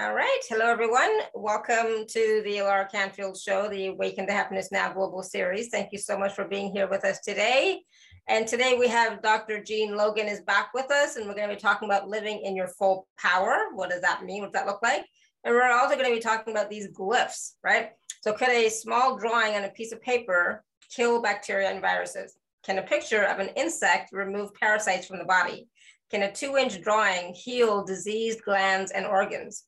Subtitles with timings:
[0.00, 0.40] All right.
[0.48, 1.10] Hello, everyone.
[1.34, 5.68] Welcome to the Alara Canfield Show, the Awaken to Happiness Now Global Series.
[5.68, 7.82] Thank you so much for being here with us today.
[8.26, 9.62] And today we have Dr.
[9.62, 12.56] Jean Logan is back with us, and we're going to be talking about living in
[12.56, 13.66] your full power.
[13.74, 14.40] What does that mean?
[14.40, 15.04] What does that look like?
[15.44, 17.90] And we're also going to be talking about these glyphs, right?
[18.22, 22.36] So could a small drawing on a piece of paper kill bacteria and viruses?
[22.64, 25.68] Can a picture of an insect remove parasites from the body?
[26.10, 29.64] Can a two inch drawing heal diseased glands and organs?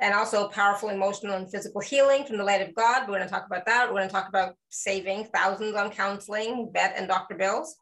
[0.00, 3.02] And also powerful emotional and physical healing from the light of God.
[3.02, 3.88] We're going to talk about that.
[3.88, 7.76] We're going to talk about saving thousands on counseling, vet and doctor bills.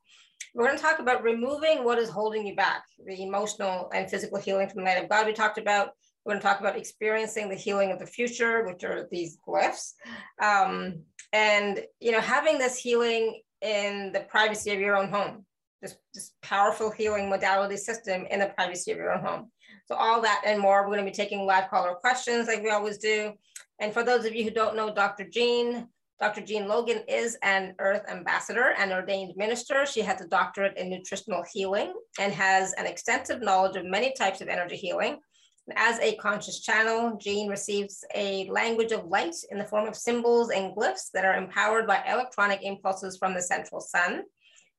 [0.55, 4.39] We're going to talk about removing what is holding you back, the emotional and physical
[4.39, 5.91] healing from the light of God we talked about.
[6.25, 9.93] We're going to talk about experiencing the healing of the future, which are these glyphs.
[10.41, 11.03] Um,
[11.33, 15.47] and, you know, having this healing in the privacy of your own home,
[15.81, 19.51] this, this powerful healing modality system in the privacy of your own home.
[19.87, 22.71] So all that and more, we're going to be taking live caller questions like we
[22.71, 23.33] always do.
[23.81, 25.29] And for those of you who don't know Dr.
[25.29, 25.89] Jean,
[26.21, 26.41] Dr.
[26.41, 29.85] Jean Logan is an Earth Ambassador and ordained minister.
[29.85, 34.41] She has a doctorate in nutritional healing and has an extensive knowledge of many types
[34.41, 35.19] of energy healing.
[35.75, 40.51] As a conscious channel, Jean receives a language of light in the form of symbols
[40.51, 44.23] and glyphs that are empowered by electronic impulses from the central sun.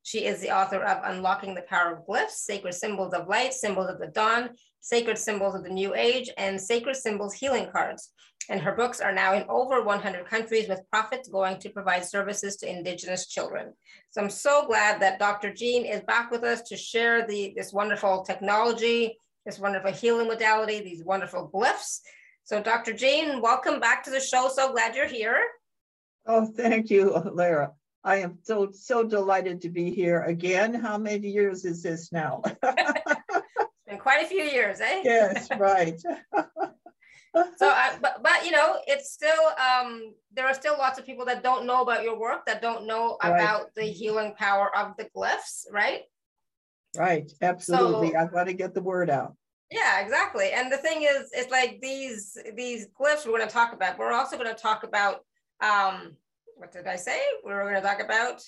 [0.03, 3.89] She is the author of Unlocking the Power of Glyphs, Sacred Symbols of Light, Symbols
[3.89, 4.49] of the Dawn,
[4.83, 8.11] Sacred Symbols of the New Age, and Sacred Symbols Healing Cards.
[8.49, 12.57] And her books are now in over 100 countries with profits going to provide services
[12.57, 13.73] to Indigenous children.
[14.11, 15.53] So I'm so glad that Dr.
[15.53, 20.81] Jean is back with us to share the, this wonderful technology, this wonderful healing modality,
[20.81, 21.99] these wonderful glyphs.
[22.43, 22.91] So Dr.
[22.91, 24.49] Jean, welcome back to the show.
[24.53, 25.41] So glad you're here.
[26.25, 27.71] Oh, thank you, Lara.
[28.03, 30.73] I am so, so delighted to be here again.
[30.73, 32.41] How many years is this now?
[34.03, 35.01] quite a few years, eh?
[35.03, 35.99] Yes, right.
[37.57, 41.25] so, uh, but, but, you know, it's still, um, there are still lots of people
[41.25, 43.29] that don't know about your work, that don't know right.
[43.29, 46.01] about the healing power of the glyphs, right?
[46.97, 48.11] Right, absolutely.
[48.11, 49.35] So, I want to get the word out.
[49.71, 50.51] Yeah, exactly.
[50.51, 53.97] And the thing is, it's like these these glyphs we're going to talk about.
[53.97, 55.21] We're also going to talk about
[55.63, 56.15] um,
[56.57, 57.19] what did I say?
[57.43, 58.43] We were going to talk about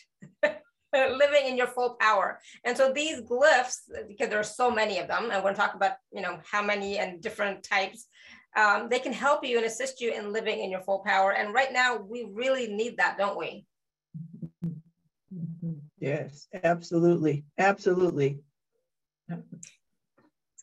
[1.18, 2.40] living in your full power.
[2.64, 5.62] And so these glyphs, because there are so many of them, and we're going to
[5.62, 8.08] talk about, you know, how many and different types,
[8.56, 11.34] um, they can help you and assist you in living in your full power.
[11.34, 13.66] And right now, we really need that, don't we?
[16.00, 17.46] Yes, absolutely.
[17.58, 18.40] Absolutely.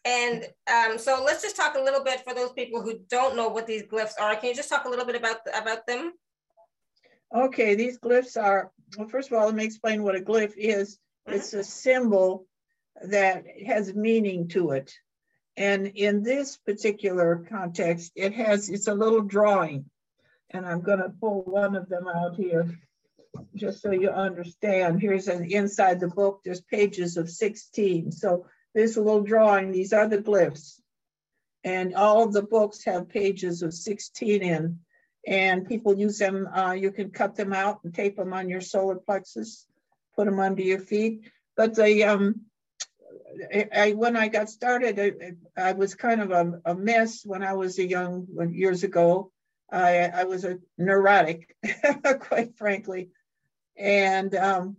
[0.05, 3.49] And um, so let's just talk a little bit for those people who don't know
[3.49, 4.35] what these glyphs are.
[4.37, 6.13] Can you just talk a little bit about, about them?
[7.35, 10.99] Okay, these glyphs are, well, first of all, let me explain what a glyph is.
[11.27, 12.47] It's a symbol
[13.03, 14.93] that has meaning to it.
[15.57, 19.87] And in this particular context, it has, it's a little drawing.
[20.51, 22.79] And I'm gonna pull one of them out here
[23.55, 25.01] just so you understand.
[25.01, 28.13] Here's an inside the book, there's pages of 16.
[28.13, 30.81] So this little drawing, these are the glyphs.
[31.65, 34.81] And all the books have pages of 16 in
[35.27, 36.49] and people use them.
[36.55, 39.67] Uh, you can cut them out and tape them on your solar plexus,
[40.17, 41.31] put them under your feet.
[41.57, 42.43] But the um,
[43.53, 47.43] I, I, when I got started, I, I was kind of a, a, mess when
[47.43, 49.31] I was a young years ago.
[49.71, 51.57] I, was a neurotic,
[52.21, 53.09] quite frankly,
[53.75, 54.77] and um,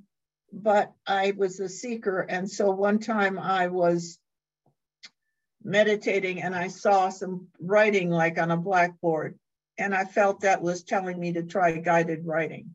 [0.51, 4.19] but I was a seeker, and so one time I was
[5.63, 9.39] meditating and I saw some writing like on a blackboard
[9.78, 12.72] and I felt that was telling me to try guided writing.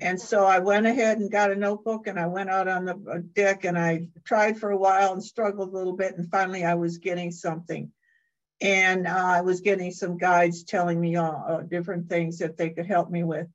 [0.00, 2.94] And so I went ahead and got a notebook and I went out on the
[3.10, 6.16] uh, deck and I tried for a while and struggled a little bit.
[6.16, 7.90] And finally, I was getting something.
[8.60, 12.70] And uh, I was getting some guides telling me all uh, different things that they
[12.70, 13.46] could help me with.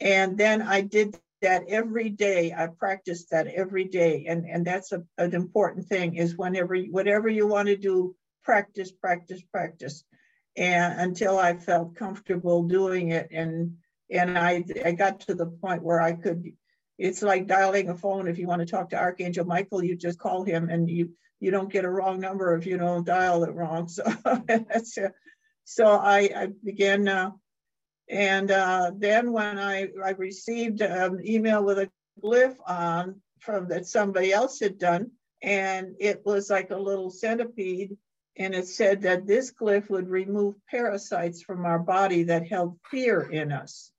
[0.00, 2.54] And then I did that every day.
[2.56, 4.26] I practiced that every day.
[4.28, 8.92] And, and that's a, an important thing is whenever, whatever you want to do, practice,
[8.92, 10.04] practice, practice
[10.58, 13.28] and until I felt comfortable doing it.
[13.30, 13.76] And
[14.10, 16.52] and I I got to the point where I could.
[16.98, 18.26] It's like dialing a phone.
[18.26, 21.52] If you want to talk to Archangel Michael, you just call him, and you you
[21.52, 23.88] don't get a wrong number if you don't dial it wrong.
[23.96, 24.02] So
[24.46, 24.98] that's
[25.64, 27.06] so I I began.
[27.06, 27.30] Uh,
[28.10, 31.90] and uh, then when I, I received an email with a
[32.24, 35.10] glyph on from that somebody else had done,
[35.42, 37.98] and it was like a little centipede
[38.38, 43.20] and it said that this glyph would remove parasites from our body that held fear
[43.20, 43.90] in us.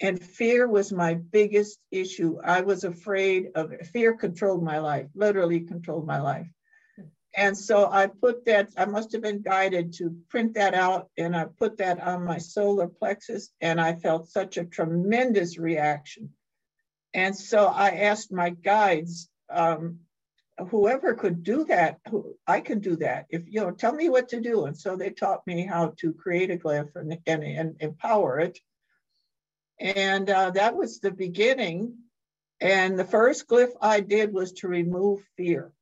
[0.00, 2.38] And fear was my biggest issue.
[2.44, 6.48] I was afraid of fear controlled my life, literally controlled my life.
[7.36, 11.36] And so I put that, I must have been guided to print that out and
[11.36, 16.30] I put that on my solar plexus and I felt such a tremendous reaction.
[17.14, 20.00] And so I asked my guides, um,
[20.68, 23.26] whoever could do that, who, I can do that.
[23.30, 24.64] If, you know, tell me what to do.
[24.64, 28.58] And so they taught me how to create a glyph and, and, and empower it.
[29.78, 31.94] And uh, that was the beginning.
[32.60, 35.72] And the first glyph I did was to remove fear.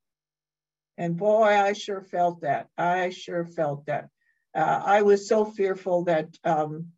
[0.98, 2.68] And boy, I sure felt that.
[2.76, 4.08] I sure felt that.
[4.54, 6.92] Uh, I was so fearful that um,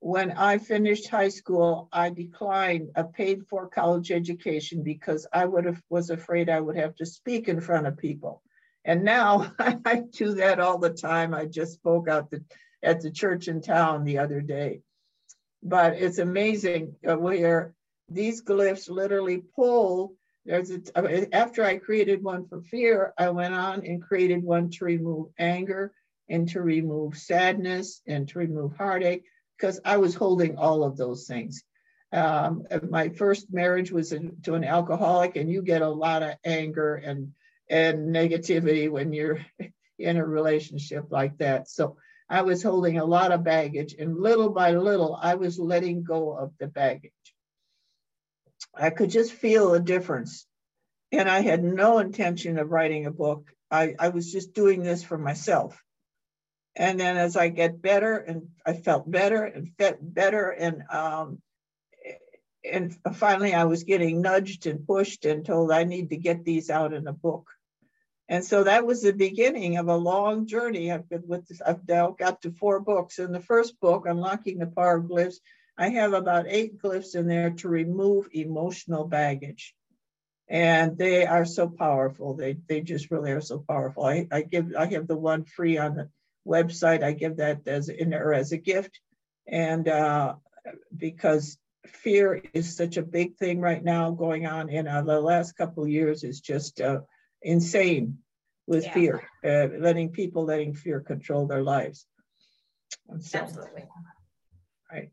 [0.00, 5.64] when I finished high school, I declined a paid for college education because I would
[5.64, 8.42] have was afraid I would have to speak in front of people.
[8.84, 11.34] And now I do that all the time.
[11.34, 12.44] I just spoke out the,
[12.82, 14.82] at the church in town the other day.
[15.62, 17.74] But it's amazing uh, where
[18.08, 20.14] these glyphs literally pull
[20.48, 24.86] there's a, after I created one for fear, I went on and created one to
[24.86, 25.92] remove anger
[26.30, 29.24] and to remove sadness and to remove heartache
[29.58, 31.62] because I was holding all of those things.
[32.12, 36.36] Um, my first marriage was in, to an alcoholic, and you get a lot of
[36.44, 37.32] anger and
[37.70, 39.44] and negativity when you're
[39.98, 41.68] in a relationship like that.
[41.68, 41.96] So
[42.30, 46.32] I was holding a lot of baggage, and little by little, I was letting go
[46.32, 47.12] of the baggage.
[48.74, 50.46] I could just feel a difference.
[51.10, 53.50] And I had no intention of writing a book.
[53.70, 55.82] I, I was just doing this for myself.
[56.78, 61.42] And then as I get better and I felt better and felt better and um,
[62.64, 66.70] and finally I was getting nudged and pushed and told I need to get these
[66.70, 67.50] out in a book.
[68.28, 70.92] And so that was the beginning of a long journey.
[70.92, 73.18] I've been with this, I've now got to four books.
[73.18, 75.36] In the first book, Unlocking the Power of Glyphs,
[75.78, 79.74] I have about eight glyphs in there to remove emotional baggage.
[80.48, 82.34] And they are so powerful.
[82.34, 84.04] They, they just really are so powerful.
[84.04, 86.10] I, I give I have the one free on the
[86.46, 87.02] website.
[87.02, 89.00] I give that as in or as a gift.
[89.46, 90.34] And uh,
[90.96, 95.56] because fear is such a big thing right now going on in uh, the last
[95.56, 97.00] couple of years is just uh,
[97.42, 98.18] insane
[98.66, 98.94] with yeah.
[98.94, 102.06] fear, uh, letting people letting fear control their lives.
[103.20, 103.84] So, Absolutely.
[104.92, 105.10] Right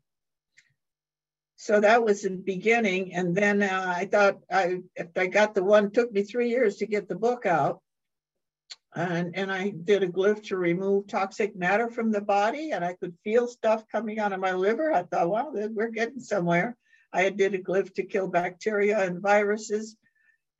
[1.66, 3.12] so that was the beginning.
[3.12, 6.76] And then uh, I thought I, if I got the one, took me three years
[6.76, 7.80] to get the book out.
[8.96, 12.94] And, and I did a glyph to remove toxic matter from the body and I
[12.94, 14.90] could feel stuff coming out of my liver.
[14.90, 16.74] I thought, wow, we're getting somewhere.
[17.12, 19.96] I did a glyph to kill bacteria and viruses.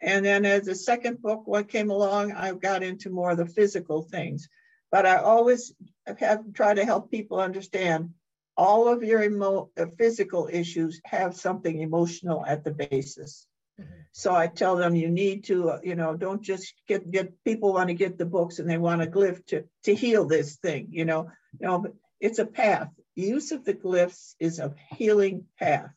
[0.03, 3.47] And then as the second book, what came along, I got into more of the
[3.47, 4.49] physical things.
[4.91, 5.73] But I always
[6.19, 8.11] have tried to help people understand
[8.55, 13.47] all of your emo- uh, physical issues have something emotional at the basis.
[13.81, 13.93] Mm-hmm.
[14.13, 17.75] So I tell them you need to, uh, you know, don't just get get people
[17.75, 20.89] want to get the books and they want a glyph to to heal this thing,
[20.91, 21.31] you know.
[21.61, 22.89] No, but it's a path.
[23.15, 25.91] Use of the glyphs is a healing path.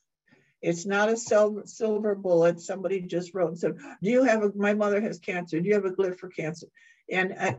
[0.61, 2.59] It's not a silver, silver bullet.
[2.59, 4.51] Somebody just wrote and said, "Do you have a?
[4.55, 5.59] My mother has cancer.
[5.59, 6.67] Do you have a glyph for cancer?"
[7.09, 7.57] And I,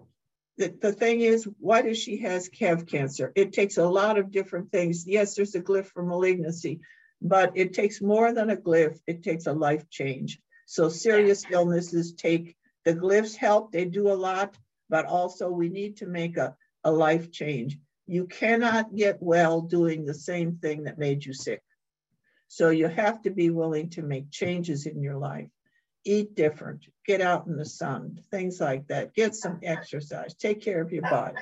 [0.59, 3.33] the, the thing is, why does she has have cancer?
[3.35, 5.07] It takes a lot of different things.
[5.07, 6.81] Yes, there's a glyph for malignancy,
[7.23, 8.99] but it takes more than a glyph.
[9.07, 10.41] It takes a life change.
[10.67, 13.73] So serious illnesses take the glyphs help.
[13.73, 14.57] They do a lot,
[14.89, 17.79] but also we need to make a, a life change.
[18.07, 21.63] You cannot get well doing the same thing that made you sick.
[22.49, 25.51] So you have to be willing to make changes in your life
[26.05, 29.15] eat different, get out in the sun, things like that.
[29.15, 31.37] Get some exercise, take care of your body.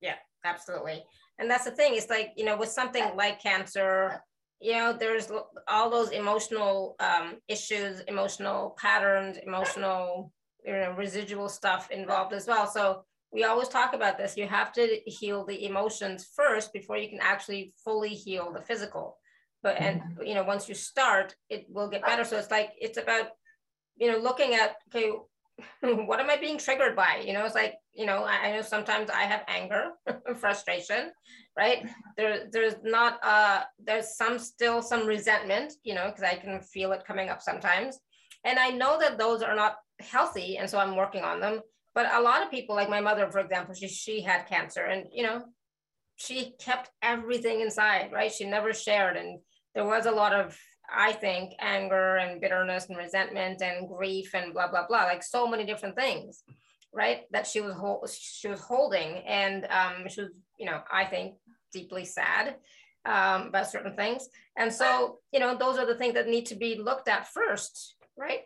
[0.00, 1.04] Yeah, absolutely.
[1.38, 1.94] And that's the thing.
[1.94, 4.22] It's like, you know, with something like cancer,
[4.60, 5.30] you know, there's
[5.68, 10.32] all those emotional um, issues, emotional patterns, emotional,
[10.64, 12.66] you know, residual stuff involved as well.
[12.66, 14.36] So we always talk about this.
[14.36, 19.18] You have to heal the emotions first before you can actually fully heal the physical
[19.62, 20.26] but and mm-hmm.
[20.26, 23.28] you know once you start it will get better so it's like it's about
[23.96, 25.12] you know, looking at, okay,
[25.80, 27.22] what am I being triggered by?
[27.24, 29.92] You know, it's like, you know, I, I know sometimes I have anger,
[30.36, 31.12] frustration,
[31.56, 31.86] right?
[32.16, 36.92] There, there's not, uh, there's some still some resentment, you know, because I can feel
[36.92, 37.98] it coming up sometimes.
[38.44, 40.58] And I know that those are not healthy.
[40.58, 41.60] And so I'm working on them.
[41.94, 45.06] But a lot of people, like my mother, for example, she, she had cancer and,
[45.12, 45.44] you know,
[46.16, 48.32] she kept everything inside, right?
[48.32, 49.16] She never shared.
[49.16, 49.38] And
[49.74, 50.56] there was a lot of
[50.92, 55.46] I think anger and bitterness and resentment and grief and blah blah blah, like so
[55.46, 56.42] many different things,
[56.92, 57.22] right?
[57.30, 61.34] That she was hold, she was holding, and um, she was, you know, I think
[61.74, 62.54] deeply sad
[63.04, 64.28] um, about certain things.
[64.56, 67.96] And so, you know, those are the things that need to be looked at first,
[68.16, 68.42] right?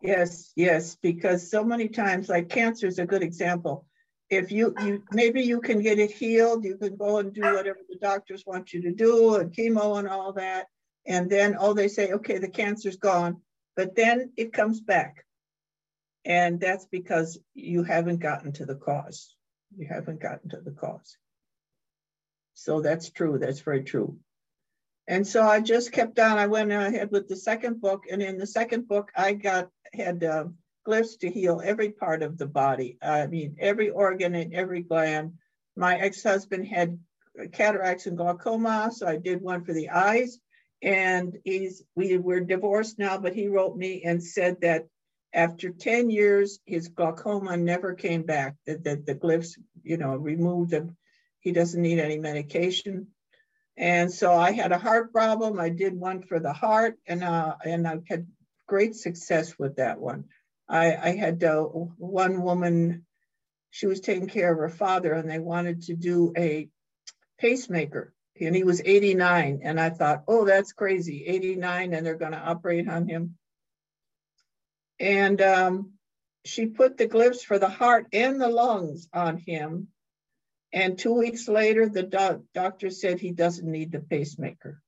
[0.00, 3.86] Yes, yes, because so many times, like cancer is a good example.
[4.30, 7.80] If you, you maybe you can get it healed, you can go and do whatever
[7.88, 10.66] the doctors want you to do and chemo and all that.
[11.06, 13.42] And then, oh, they say, okay, the cancer's gone,
[13.76, 15.24] but then it comes back.
[16.24, 19.36] And that's because you haven't gotten to the cause.
[19.76, 21.16] You haven't gotten to the cause.
[22.54, 23.38] So that's true.
[23.38, 24.18] That's very true.
[25.08, 26.38] And so I just kept on.
[26.38, 30.22] I went ahead with the second book, and in the second book, I got had
[30.22, 30.44] uh,
[30.86, 32.98] glyphs to heal every part of the body.
[33.02, 35.34] I mean, every organ and every gland.
[35.76, 36.98] My ex-husband had
[37.52, 40.38] cataracts and glaucoma, so I did one for the eyes.
[40.82, 44.86] And he's we were divorced now, but he wrote me and said that
[45.32, 50.70] after 10 years, his glaucoma never came back, that, that the glyphs, you know, removed
[50.70, 50.96] them.
[51.42, 53.08] He doesn't need any medication.
[53.76, 55.58] And so I had a heart problem.
[55.60, 58.26] I did one for the heart and, uh, and I've had
[58.66, 60.24] great success with that one.
[60.68, 63.04] I, I had uh, one woman,
[63.70, 66.68] she was taking care of her father and they wanted to do a
[67.38, 69.60] pacemaker and he was 89.
[69.64, 73.36] And I thought, oh, that's crazy, 89 and they're gonna operate on him.
[75.00, 75.92] And um,
[76.44, 79.88] she put the glyphs for the heart and the lungs on him.
[80.72, 84.80] And two weeks later, the doc doctor said he doesn't need the pacemaker.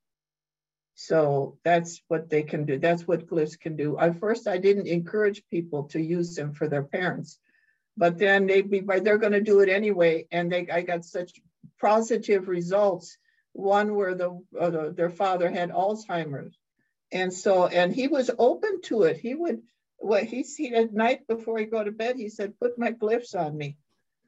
[0.95, 2.79] So that's what they can do.
[2.79, 3.99] That's what glyphs can do.
[3.99, 7.39] At first, I didn't encourage people to use them for their parents,
[7.97, 10.27] but then they'd be, they're going to do it anyway.
[10.31, 11.33] And they, I got such
[11.81, 13.19] positive results.
[13.53, 16.59] One where the, uh, the their father had Alzheimer's,
[17.13, 19.17] and so and he was open to it.
[19.17, 19.63] He would
[19.99, 23.35] what he said at night before he go to bed, he said, put my glyphs
[23.35, 23.77] on me.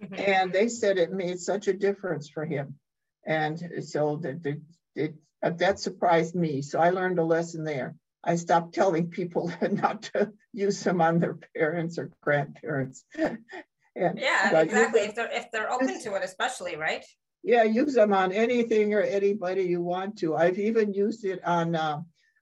[0.02, 0.14] Mm-hmm.
[0.14, 2.78] And they said it made such a difference for him.
[3.24, 4.60] And so the, the,
[4.94, 6.62] it, uh, that surprised me.
[6.62, 7.94] So I learned a lesson there.
[8.22, 13.04] I stopped telling people not to use them on their parents or grandparents.
[13.18, 13.38] and,
[13.94, 15.00] yeah, exactly.
[15.00, 17.04] If they're if they're open to it, especially, right?
[17.42, 20.34] Yeah, use them on anything or anybody you want to.
[20.34, 22.00] I've even used it on uh,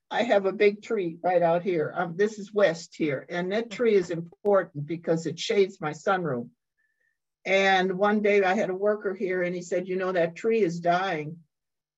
[0.09, 1.93] I have a big tree right out here.
[1.95, 6.49] Um, this is west here, and that tree is important because it shades my sunroom.
[7.45, 10.61] And one day I had a worker here, and he said, "You know that tree
[10.61, 11.37] is dying."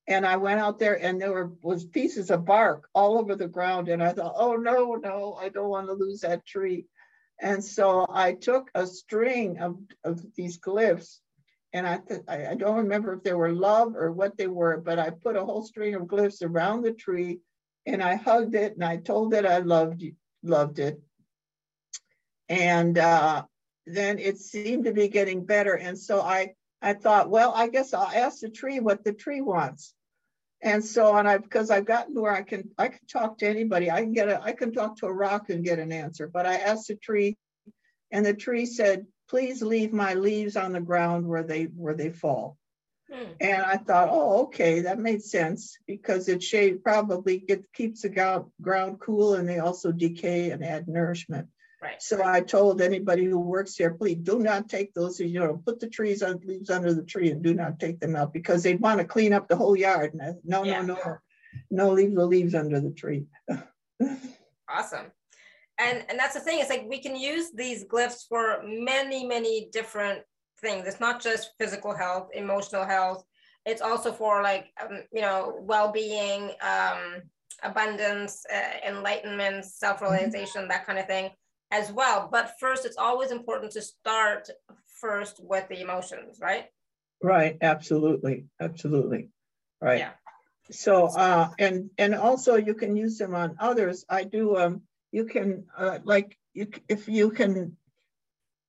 [0.08, 3.48] And I went out there, and there were was pieces of bark all over the
[3.48, 3.90] ground.
[3.90, 6.86] And I thought, "Oh no, no, I don't want to lose that tree."
[7.40, 11.20] And so I took a string of, of these glyphs,
[11.72, 14.98] and I, th- I don't remember if they were love or what they were, but
[14.98, 17.42] I put a whole string of glyphs around the tree
[17.88, 20.04] and I hugged it and I told it I loved
[20.44, 21.02] loved it.
[22.50, 23.44] And uh,
[23.88, 25.74] then it seemed to be getting better.
[25.74, 29.42] And so I I thought, well, I guess I'll ask the tree what the tree
[29.42, 29.94] wants.
[30.62, 33.48] And so and I because I've gotten to where I can I can talk to
[33.48, 33.90] anybody.
[33.90, 36.28] I can get a I can talk to a rock and get an answer.
[36.28, 37.38] But I asked the tree,
[38.12, 42.10] and the tree said, please leave my leaves on the ground where they where they
[42.10, 42.58] fall.
[43.12, 43.32] Hmm.
[43.40, 48.10] And I thought, oh, okay, that made sense because it shade probably it keeps the
[48.10, 51.48] ground, ground cool and they also decay and add nourishment.
[51.82, 52.02] Right.
[52.02, 55.80] So I told anybody who works here, please do not take those, you know, put
[55.80, 58.80] the trees on leaves under the tree and do not take them out because they'd
[58.80, 60.20] want to clean up the whole yard.
[60.20, 60.82] I, no, yeah.
[60.82, 61.18] no, no,
[61.70, 63.28] no, leave the leaves under the tree.
[64.70, 65.12] awesome.
[65.80, 69.70] And and that's the thing, it's like we can use these glyphs for many, many
[69.72, 70.24] different
[70.60, 70.88] things.
[70.88, 73.24] It's not just physical health, emotional health.
[73.68, 77.22] It's also for like, um, you know, well-being, um,
[77.62, 80.70] abundance, uh, enlightenment, self-realization, mm-hmm.
[80.70, 81.30] that kind of thing
[81.72, 82.30] as well.
[82.32, 84.50] But first, it's always important to start
[85.02, 86.66] first with the emotions, right?
[87.22, 87.58] Right.
[87.62, 88.46] Absolutely.
[88.60, 89.30] Absolutely.
[89.82, 90.00] Right.
[90.00, 90.12] Yeah.
[90.72, 94.06] So, uh, and, and also you can use them on others.
[94.10, 94.82] I do, um,
[95.12, 97.78] you can, uh, like, you, if you can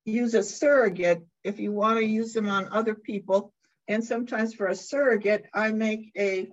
[0.05, 3.53] use a surrogate if you want to use them on other people.
[3.89, 6.49] And sometimes for a surrogate, I make a,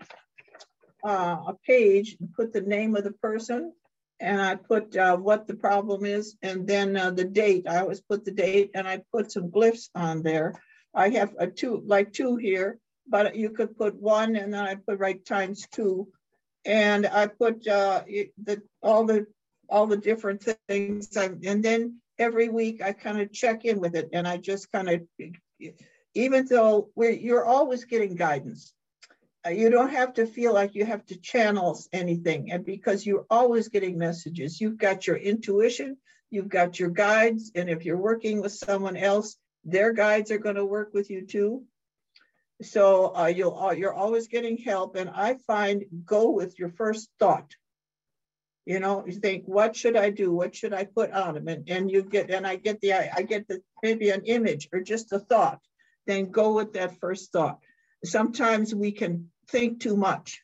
[1.05, 3.73] uh, a page and put the name of the person
[4.19, 7.67] and I put uh, what the problem is and then uh, the date.
[7.67, 10.53] I always put the date and I put some glyphs on there.
[10.93, 14.75] I have a two, like two here, but you could put one and then I
[14.75, 16.07] put right times two.
[16.65, 18.03] And I put uh,
[18.43, 19.27] the, all the
[19.69, 21.15] all the different things.
[21.17, 24.89] And then every week I kind of check in with it and I just kind
[24.89, 25.01] of,
[26.13, 28.74] even though you're always getting guidance, uh,
[29.49, 32.51] you don't have to feel like you have to channel anything.
[32.51, 35.97] And because you're always getting messages, you've got your intuition,
[36.29, 37.51] you've got your guides.
[37.55, 41.25] And if you're working with someone else, their guides are going to work with you
[41.25, 41.63] too.
[42.61, 44.95] So uh, you'll, uh, you're always getting help.
[44.95, 47.53] And I find go with your first thought
[48.65, 50.33] You know, you think, what should I do?
[50.33, 51.47] What should I put on him?
[51.47, 54.81] And, and you get, and I get the, I get the, maybe an image or
[54.81, 55.61] just a thought,
[56.07, 57.59] then go with that first thought.
[58.03, 60.41] Sometimes we can think too much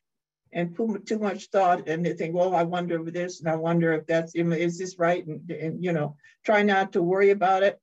[0.53, 3.55] and put too much thought and they think, well, I wonder if this and I
[3.55, 5.25] wonder if that's, is this right?
[5.25, 6.15] And, and you know,
[6.45, 7.79] try not to worry about it.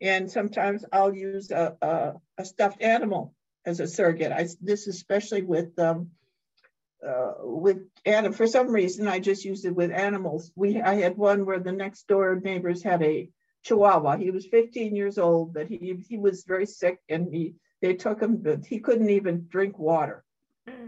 [0.00, 3.34] And sometimes I'll use a, a, a stuffed animal
[3.66, 4.32] as a surrogate.
[4.32, 6.10] I, this especially with um,
[7.06, 10.50] uh, with and for some reason I just used it with animals.
[10.56, 13.28] We I had one where the next door neighbors had a
[13.64, 14.16] Chihuahua.
[14.16, 18.20] He was 15 years old, but he he was very sick, and he they took
[18.20, 18.38] him.
[18.38, 20.24] But he couldn't even drink water.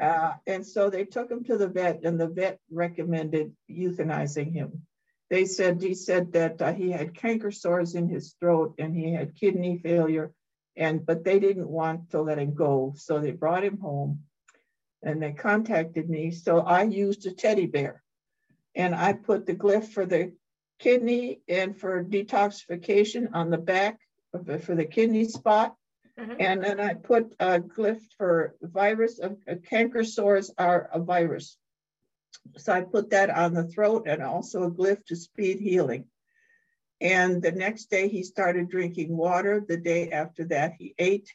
[0.00, 4.86] Uh, and so they took him to the vet, and the vet recommended euthanizing him.
[5.28, 9.12] They said he said that uh, he had canker sores in his throat and he
[9.12, 10.32] had kidney failure,
[10.76, 14.24] and but they didn't want to let him go, so they brought him home
[15.02, 16.30] and they contacted me.
[16.30, 18.02] So I used a teddy bear
[18.74, 20.32] and I put the glyph for the
[20.78, 23.98] kidney and for detoxification on the back
[24.32, 25.74] for the kidney spot.
[26.20, 26.34] Mm-hmm.
[26.38, 31.56] And then I put a glyph for virus of uh, canker sores are a virus.
[32.58, 36.04] So I put that on the throat and also a glyph to speed healing.
[37.00, 39.64] And the next day he started drinking water.
[39.66, 41.30] The day after that, he ate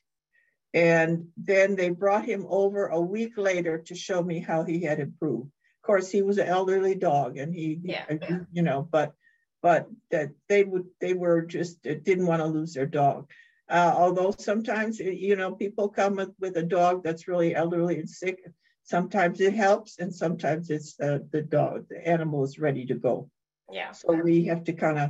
[0.76, 5.00] and then they brought him over a week later to show me how he had
[5.00, 5.48] improved.
[5.48, 8.04] Of course, he was an elderly dog, and he, yeah.
[8.52, 9.14] you know, but
[9.62, 13.30] but that they would they were just didn't want to lose their dog.
[13.70, 18.10] Uh, although sometimes you know people come with, with a dog that's really elderly and
[18.10, 18.40] sick.
[18.84, 23.30] Sometimes it helps, and sometimes it's uh, the dog, the animal is ready to go.
[23.72, 23.94] Yeah.
[23.94, 25.10] So we have to kind of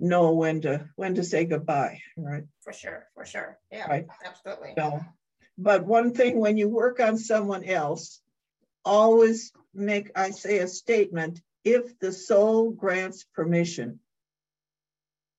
[0.00, 2.44] know when to when to say goodbye, right?
[2.62, 3.58] For sure, for sure.
[3.70, 4.06] Yeah, right.
[4.24, 4.74] absolutely.
[4.76, 5.00] So,
[5.56, 8.20] but one thing when you work on someone else,
[8.84, 14.00] always make I say a statement if the soul grants permission.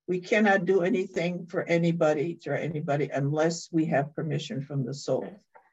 [0.06, 5.24] We cannot do anything for anybody or anybody unless we have permission from the soul.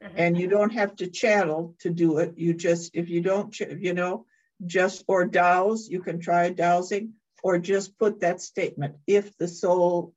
[0.02, 0.14] Mm-hmm.
[0.16, 2.34] And you don't have to channel to do it.
[2.38, 4.26] You just, if you don't, you know,
[4.66, 10.14] just or dowse, you can try dowsing or just put that statement, if the soul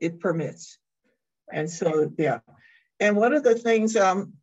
[0.00, 0.78] it permits.
[1.52, 2.40] And so, yeah.
[2.98, 4.34] And one of the things um,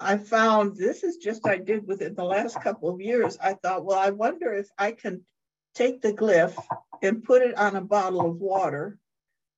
[0.00, 3.84] I found, this is just I did within the last couple of years, I thought,
[3.84, 5.24] well, I wonder if I can
[5.74, 6.56] take the glyph
[7.02, 8.98] and put it on a bottle of water.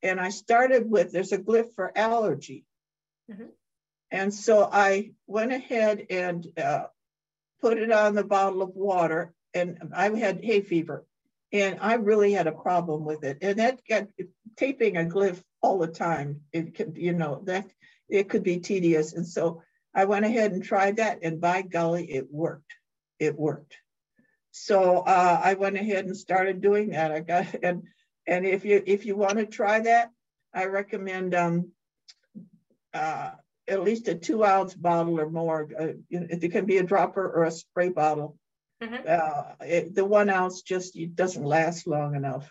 [0.02, 2.64] And I started with, there's a glyph for allergy.
[3.30, 3.46] Mm-hmm.
[4.10, 6.84] And so I went ahead and uh,
[7.60, 11.04] put it on the bottle of water and I had hay fever
[11.52, 13.38] and I really had a problem with it.
[13.40, 14.08] And that got
[14.56, 16.42] taping a glyph all the time.
[16.52, 17.66] It could, you know, that
[18.08, 19.12] it could be tedious.
[19.12, 19.62] And so
[19.94, 22.74] I went ahead and tried that, and by golly, it worked.
[23.18, 23.76] It worked.
[24.64, 27.12] So uh, I went ahead and started doing that.
[27.12, 27.84] I got and
[28.26, 30.10] and if you if you want to try that,
[30.52, 31.72] I recommend um,
[32.94, 33.32] uh,
[33.68, 35.68] at least a two ounce bottle or more.
[35.78, 38.38] Uh, it can be a dropper or a spray bottle
[38.82, 39.06] Mm-hmm.
[39.08, 42.50] Uh, it, the one ounce just it doesn't last long enough.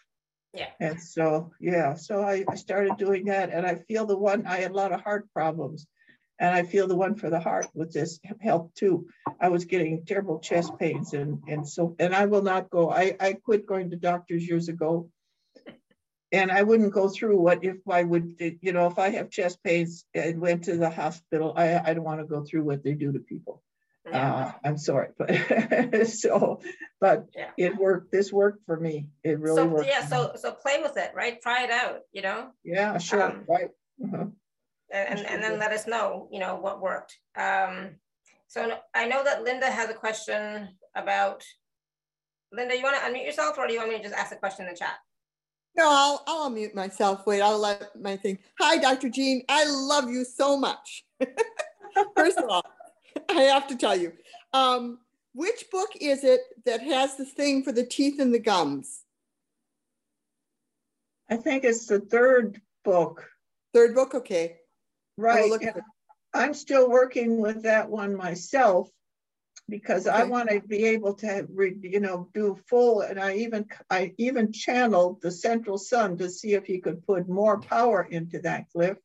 [0.54, 0.70] Yeah.
[0.80, 4.58] And so, yeah, so I, I started doing that and I feel the one, I
[4.58, 5.86] had a lot of heart problems
[6.40, 9.08] and I feel the one for the heart with this helped too.
[9.40, 13.16] I was getting terrible chest pains and, and so, and I will not go, I,
[13.20, 15.10] I quit going to doctors years ago
[16.32, 19.64] and I wouldn't go through what if I would, you know, if I have chest
[19.64, 22.94] pains and went to the hospital, I, I don't want to go through what they
[22.94, 23.64] do to people.
[24.12, 26.62] Uh, I'm sorry, but so,
[27.02, 27.50] but yeah.
[27.58, 28.12] it worked.
[28.12, 29.08] This worked for me.
[29.24, 29.88] It really so, worked.
[29.88, 30.06] Yeah.
[30.06, 31.42] So, so play with it, right?
[31.42, 32.02] Try it out.
[32.12, 32.52] You know.
[32.64, 33.00] Yeah.
[33.00, 33.24] Sure.
[33.24, 33.70] Um, right.
[34.04, 34.26] Uh-huh.
[34.92, 36.28] And and then let us know.
[36.32, 37.18] You know what worked.
[37.36, 37.96] Um,
[38.48, 41.44] so I know that Linda has a question about.
[42.52, 44.38] Linda, you want to unmute yourself, or do you want me to just ask a
[44.38, 44.96] question in the chat?
[45.76, 47.26] No, I'll, I'll unmute myself.
[47.26, 48.40] Wait, I'll let my thing.
[48.60, 49.10] Hi, Dr.
[49.10, 49.44] Jean.
[49.50, 51.04] I love you so much.
[52.16, 52.64] First of all,
[53.30, 54.14] I have to tell you.
[54.54, 55.00] Um,
[55.34, 59.02] which book is it that has the thing for the teeth and the gums?
[61.30, 63.28] I think it's the third book.
[63.74, 64.58] Third book, okay.
[65.18, 65.52] Right.
[66.34, 68.90] I'm still working with that one myself
[69.70, 70.18] because okay.
[70.18, 71.48] I want to be able to,
[71.82, 73.02] you know, do full.
[73.02, 77.30] And I even I even channeled the central sun to see if he could put
[77.30, 78.98] more power into that glyph.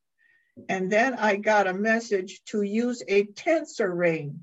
[0.67, 4.41] And then I got a message to use a tensor ring.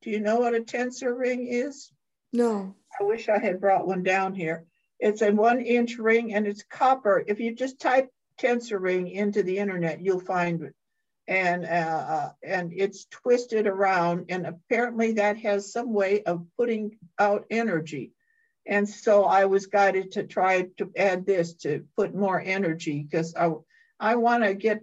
[0.00, 1.92] Do you know what a tensor ring is?
[2.32, 2.74] No.
[2.98, 4.64] I wish I had brought one down here.
[4.98, 7.22] It's a one inch ring and it's copper.
[7.26, 8.08] If you just type
[8.40, 10.74] tensor ring into the internet, you'll find it.
[11.32, 16.98] And, uh, uh, and it's twisted around and apparently that has some way of putting
[17.18, 18.12] out energy.
[18.66, 23.34] And so I was guided to try to add this to put more energy because
[23.34, 23.52] I,
[23.98, 24.82] I want to get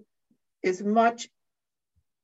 [0.63, 1.29] as much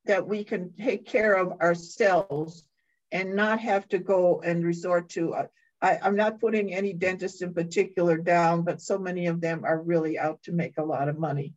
[0.05, 2.63] that we can take care of ourselves
[3.11, 5.35] and not have to go and resort to.
[5.35, 5.47] Uh,
[5.83, 9.79] I, I'm not putting any dentists in particular down, but so many of them are
[9.79, 11.53] really out to make a lot of money.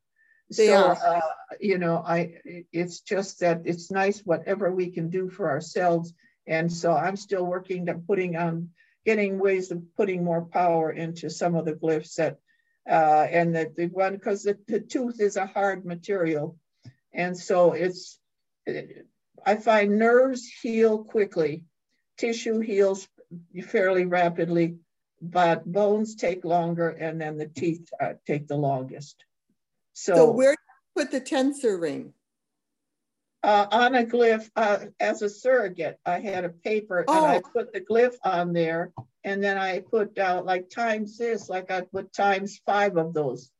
[0.50, 0.96] They so, are.
[1.04, 1.20] Uh,
[1.60, 2.40] you know, I
[2.72, 6.12] it's just that it's nice whatever we can do for ourselves.
[6.46, 8.70] And so I'm still working to putting on
[9.04, 12.38] getting ways of putting more power into some of the glyphs that
[12.88, 16.56] uh, and the, the one because the, the tooth is a hard material.
[17.12, 18.18] And so it's
[19.44, 21.64] I find nerves heal quickly,
[22.16, 23.08] tissue heals
[23.66, 24.76] fairly rapidly,
[25.20, 29.24] but bones take longer and then the teeth uh, take the longest.
[30.00, 30.56] So, So where do
[30.96, 32.14] you put the tensor ring?
[33.42, 37.50] uh, on a glyph, uh, as a surrogate, I had a paper and I Oh.
[37.52, 38.92] put the glyph on there.
[39.24, 43.50] And then I put uh, like times this, like I put times five of those.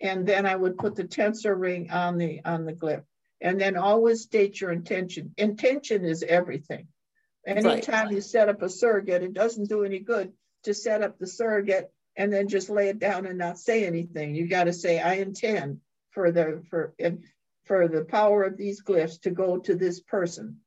[0.00, 3.04] And then I would put the tensor ring on the, on the glyph.
[3.40, 5.34] And then always state your intention.
[5.36, 6.86] Intention is everything.
[7.44, 10.32] Anytime you set up a surrogate, it doesn't do any good
[10.62, 14.34] to set up the surrogate and then just lay it down and not say anything.
[14.36, 17.24] You got to say, I intend for the, for, and
[17.64, 20.58] for the power of these glyphs to go to this person.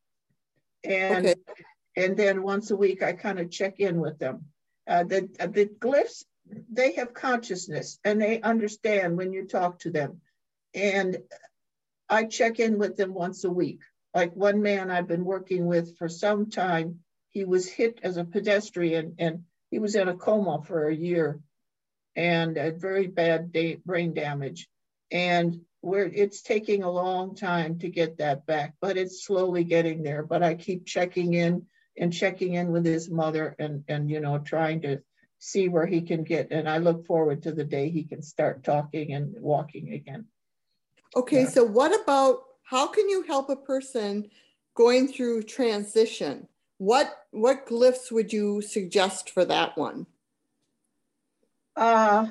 [0.84, 1.36] And, Okay.
[1.96, 4.46] and then once a week, I kind of check in with them.
[4.88, 6.24] Uh, the, the glyphs,
[6.72, 10.22] they have consciousness and they understand when you talk to them.
[10.74, 11.18] And
[12.10, 13.82] I check in with them once a week.
[14.14, 17.00] Like one man I've been working with for some time,
[17.30, 21.40] he was hit as a pedestrian and he was in a coma for a year
[22.16, 24.68] and a very bad da- brain damage.
[25.12, 30.04] And where it's taking a long time to get that back, but it's slowly getting
[30.04, 30.24] there.
[30.24, 31.66] But I keep checking in
[31.98, 35.02] and checking in with his mother and, and you know, trying to
[35.40, 36.52] see where he can get.
[36.52, 40.28] And I look forward to the day he can start talking and walking again.
[41.16, 41.50] Okay, Yeah.
[41.50, 44.30] so what about, how can you help a person
[44.76, 46.48] going through transition?
[46.78, 50.06] What, what glyphs would you suggest for that one?
[51.76, 52.28] Uh,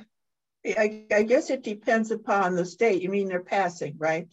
[0.65, 3.03] I, I guess it depends upon the state.
[3.03, 4.29] You mean they're passing, right?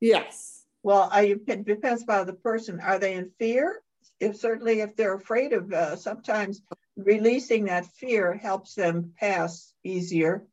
[0.00, 0.64] Yes.
[0.82, 2.80] Well, I, it depends upon the person.
[2.80, 3.82] Are they in fear?
[4.18, 6.62] If certainly if they're afraid of, uh, sometimes
[6.96, 10.44] releasing that fear helps them pass easier.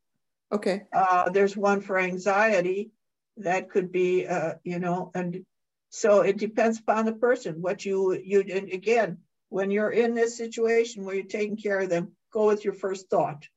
[0.52, 2.90] Okay, Uh, there's one for anxiety
[3.38, 5.44] that could be, uh, you know, and
[5.88, 7.62] so it depends upon the person.
[7.62, 11.88] What you, you, and again, when you're in this situation where you're taking care of
[11.88, 13.48] them, go with your first thought.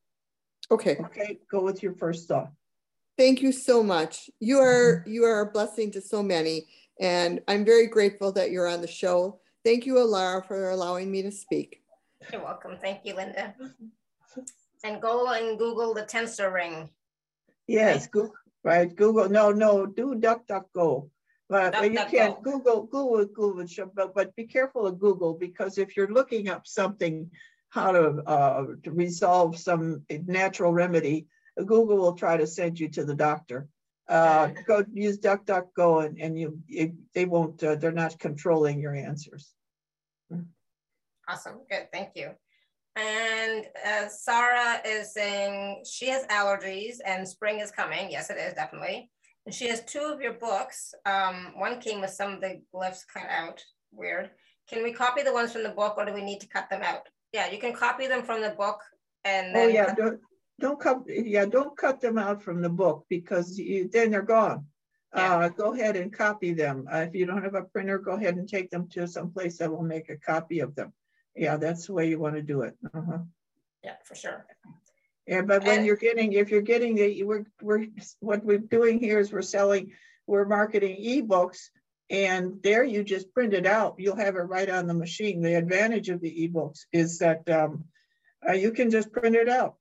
[0.71, 0.97] Okay.
[1.06, 2.51] Okay, go with your first thought.
[3.17, 4.30] Thank you so much.
[4.39, 4.65] You mm-hmm.
[4.65, 6.67] are, you are a blessing to so many.
[6.99, 9.39] And I'm very grateful that you're on the show.
[9.63, 11.82] Thank you, Alara, for allowing me to speak.
[12.32, 12.77] You're welcome.
[12.82, 13.53] Thank you, Linda.
[14.84, 16.89] And go and Google the tensor ring.
[17.67, 21.10] Yes, Google, right, Google, no, no, do DuckDuckGo.
[21.49, 22.43] But but you can DuckDuckGo.
[22.43, 27.30] Google, Google, Google, but, but be careful of Google because if you're looking up something,
[27.69, 31.27] how to, uh, to resolve some natural remedy,
[31.58, 33.67] Google will try to send you to the doctor.
[34.08, 38.95] Uh, go use DuckDuckGo and, and you, it- they won't, uh, they're not controlling your
[38.95, 39.53] answers.
[41.30, 42.32] Awesome, good, thank you.
[42.95, 48.10] And uh, Sarah is saying she has allergies and spring is coming.
[48.10, 49.12] Yes, it is definitely.
[49.45, 50.93] And she has two of your books.
[51.06, 54.32] Um, one came with some of the glyphs cut out, weird.
[54.69, 56.82] Can we copy the ones from the book or do we need to cut them
[56.82, 57.08] out?
[57.38, 58.80] Yeah, you can copy them from the book
[59.23, 59.76] and Oh, then.
[59.76, 60.19] yeah, don't,
[60.60, 64.65] don't cut, yeah, don't cut them out from the book because you, then they're gone.
[65.15, 65.36] Yeah.
[65.38, 66.88] Uh, go ahead and copy them.
[66.91, 69.60] Uh, if you don't have a printer, go ahead and take them to some place
[69.60, 70.91] that will make a copy of them.
[71.36, 72.76] Yeah, that's the way you want to do it.
[72.91, 73.19] Uh-huh.
[73.84, 74.47] Yeah, for sure.
[75.28, 77.86] Yeah, but when And- you're getting, if you're getting the, we're, we're,
[78.19, 79.91] what we're doing here is we're selling,
[80.26, 81.69] we're marketing ebooks.
[82.10, 83.96] And there you just print it out.
[83.98, 85.41] You'll have it right on the machine.
[85.41, 87.86] The advantage of the ebooks is that um,
[88.48, 89.76] uh, you can just print it out.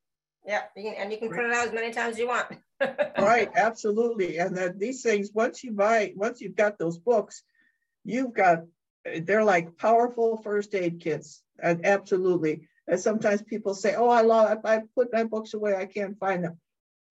[0.45, 2.47] Yeah, you can, and you can print it out as many times as you want.
[3.19, 4.37] Right, absolutely.
[4.37, 7.43] And that these things, once you buy, once you've got those books,
[8.05, 8.65] you've got,
[9.23, 11.43] they're like powerful first aid kits.
[11.61, 12.69] And absolutely.
[12.87, 16.19] And sometimes people say, oh, I love, if I put my books away, I can't
[16.19, 16.59] find them.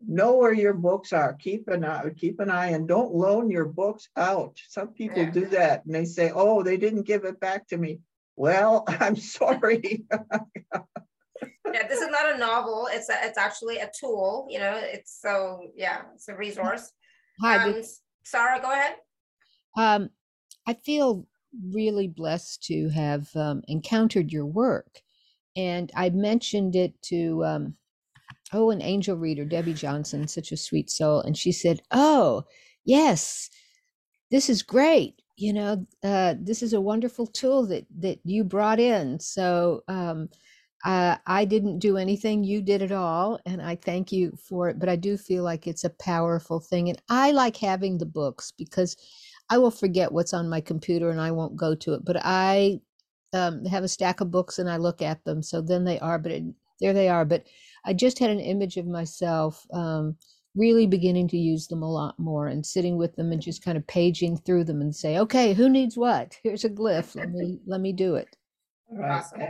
[0.06, 1.34] Know where your books are.
[1.34, 4.60] Keep an eye, keep an eye and don't loan your books out.
[4.68, 5.32] Some people Yeah.
[5.32, 8.02] do that and they say, oh, they didn't give it back to me.
[8.36, 10.06] Well, I'm sorry.
[11.74, 12.88] Yeah, this is not a novel.
[12.92, 16.92] It's a, it's actually a tool, you know, it's so, yeah, it's a resource.
[17.42, 17.82] Hi, Um,
[18.24, 18.96] Sarah, go ahead.
[19.78, 20.10] um,
[20.68, 21.28] I feel
[21.72, 25.02] really blessed to have um, encountered your work.
[25.58, 27.76] and I mentioned it to um,
[28.54, 32.44] oh, an angel reader, Debbie Johnson, such a sweet soul, and she said, "Oh,
[32.86, 33.50] yes,
[34.32, 35.22] this is great.
[35.38, 40.30] You know, uh, this is a wonderful tool that that you brought in." So um,
[40.86, 44.80] uh, I didn't do anything; you did it all, and I thank you for it.
[44.80, 48.52] But I do feel like it's a powerful thing, and I like having the books
[48.58, 48.96] because
[49.50, 52.06] I will forget what's on my computer and I won't go to it.
[52.06, 52.82] But I
[53.34, 55.44] um, have a stack of books and I look at them.
[55.44, 56.44] So then they are, but it,
[56.80, 57.26] there they are.
[57.26, 57.46] But
[57.86, 60.18] I just had an image of myself um,
[60.56, 63.78] really beginning to use them a lot more and sitting with them and just kind
[63.78, 66.38] of paging through them and say, okay, who needs what?
[66.44, 67.16] Here's a glyph.
[67.16, 68.36] Let me let me do it.
[68.90, 69.12] Right.
[69.12, 69.42] Awesome.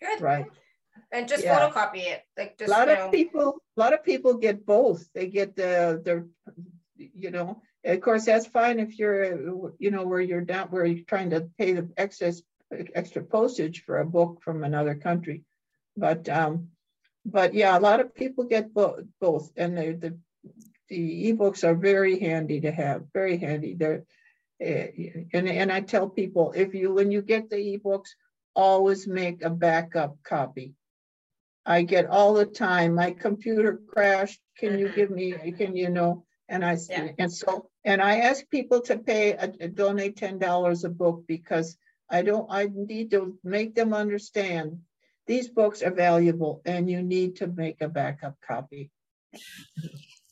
[0.00, 0.20] Good.
[0.20, 0.46] Right.
[1.12, 1.70] And just Yeah.
[1.70, 5.08] photocopy it, like just A lot you of people, a lot of people get both.
[5.12, 6.26] They get the, their,
[6.96, 11.04] you know, of course, that's fine if you're, you know, where you're down, where you're
[11.04, 12.42] trying to pay the excess,
[12.94, 15.44] extra postage for a book from another country.
[15.96, 16.68] But, um,
[17.24, 20.18] but yeah, a lot of people get both, both, and the, the,
[20.88, 23.74] the ebooks are very handy to have, very handy.
[23.74, 24.04] They're,
[24.60, 24.88] eh,
[25.32, 28.10] and, and I tell people, if you, when you get the ebooks,
[28.54, 30.74] always make a backup copy.
[31.66, 36.24] I get all the time, my computer crashed, can you give me, can you know?
[36.48, 37.12] And I, Yeah.
[37.18, 41.24] and so, and I ask people to pay, uh, uh, donate ten dollars a book
[41.28, 41.76] because
[42.10, 44.80] I don't, I need to make them understand.
[45.26, 48.90] These books are valuable and you need to make a backup copy.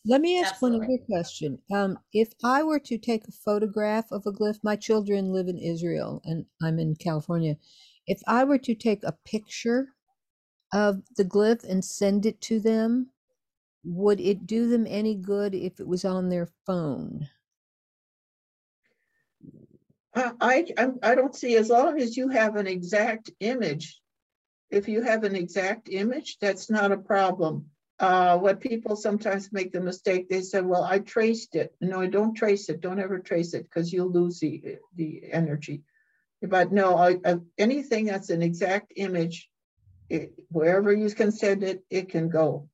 [0.05, 1.59] Let me ask one other question.
[1.73, 5.59] Um, if I were to take a photograph of a glyph, my children live in
[5.59, 7.57] Israel and I'm in California.
[8.07, 9.89] If I were to take a picture
[10.73, 13.11] of the glyph and send it to them,
[13.85, 17.29] would it do them any good if it was on their phone?
[20.15, 24.01] I, I, I don't see, as long as you have an exact image,
[24.71, 27.67] if you have an exact image, that's not a problem.
[27.99, 31.75] Uh, what people sometimes make the mistake, they say, well, I traced it.
[31.81, 32.81] No, don't trace it.
[32.81, 35.83] Don't ever trace it because you'll lose the, the energy.
[36.43, 39.49] But no, I, I- anything that's an exact image,
[40.09, 42.69] it, wherever you can send it, it can go.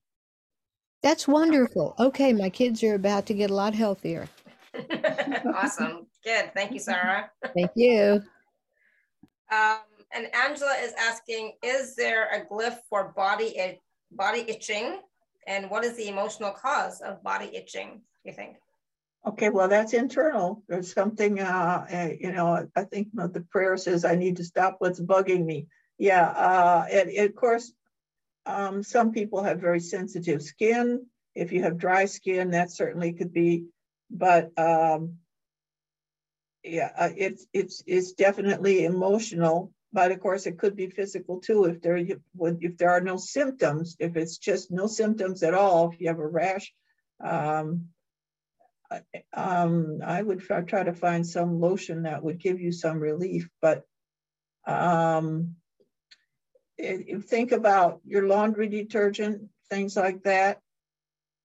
[1.03, 1.95] That's wonderful.
[1.99, 4.29] Okay, my kids are about to get a lot healthier.
[5.55, 6.07] awesome.
[6.23, 6.53] Good.
[6.55, 7.31] Thank you, Sarah.
[7.55, 8.23] Thank you.
[9.51, 9.79] Um,
[10.15, 13.81] and Angela is asking, is there a glyph for body it,
[14.13, 15.01] body itching?
[15.47, 18.57] And what is the emotional cause of body itching, you think?
[19.27, 20.63] Okay, well, that's internal.
[20.69, 24.77] There's something, uh, uh, you know, I think the prayer says I need to stop
[24.79, 25.67] what's bugging me.
[25.99, 26.87] Yeah, uh,
[27.19, 27.73] of course,
[28.47, 31.07] um, some people have very sensitive skin.
[31.35, 33.65] If you have dry skin, that certainly could be,
[34.11, 35.15] but um,
[36.63, 39.73] yeah, uh, it's it's it's definitely emotional.
[39.95, 41.67] But of course, it could be physical too.
[41.67, 46.01] If there if there are no symptoms, if it's just no symptoms at all, if
[46.01, 46.75] you have a rash,
[47.25, 47.91] um,
[48.91, 53.49] I- um, I would try, to find some lotion that would give you some relief,
[53.63, 53.85] but
[54.67, 55.55] um,
[56.77, 60.61] if think about your laundry detergent, things like that.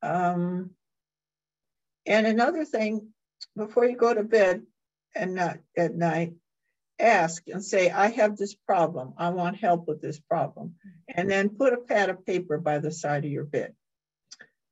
[0.02, 0.72] Um,
[2.08, 3.14] and another thing,
[3.56, 4.64] before you go to bed
[5.16, 6.34] and not at night,
[7.00, 9.14] ask and say, I have this problem.
[9.18, 10.76] I want help with this problem.
[11.08, 13.74] And then put a pad of paper by the side of your bed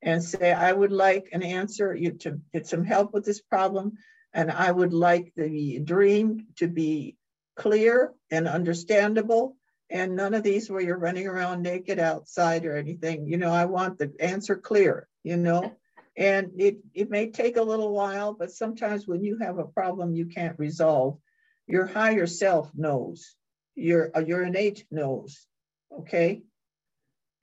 [0.01, 3.93] and say, I would like an answer, you to get some help with this problem.
[4.33, 7.15] And I would like the dream to be
[7.55, 9.55] clear and understandable.
[9.89, 13.27] And none of these where you're running around naked outside or anything.
[13.27, 15.73] You know, I want the answer clear, you know?
[16.17, 20.15] And it, it may take a little while, but sometimes when you have a problem
[20.15, 21.19] you can't resolve,
[21.67, 23.35] your higher self knows,
[23.75, 25.45] your, uh, your innate knows,
[25.91, 26.41] okay?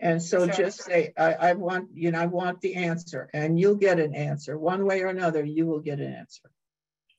[0.00, 0.54] And so Sure.
[0.54, 4.14] just say, I, I want, you know, I want the answer and you'll get an
[4.14, 4.58] answer.
[4.58, 6.50] One way or another, you will get an answer.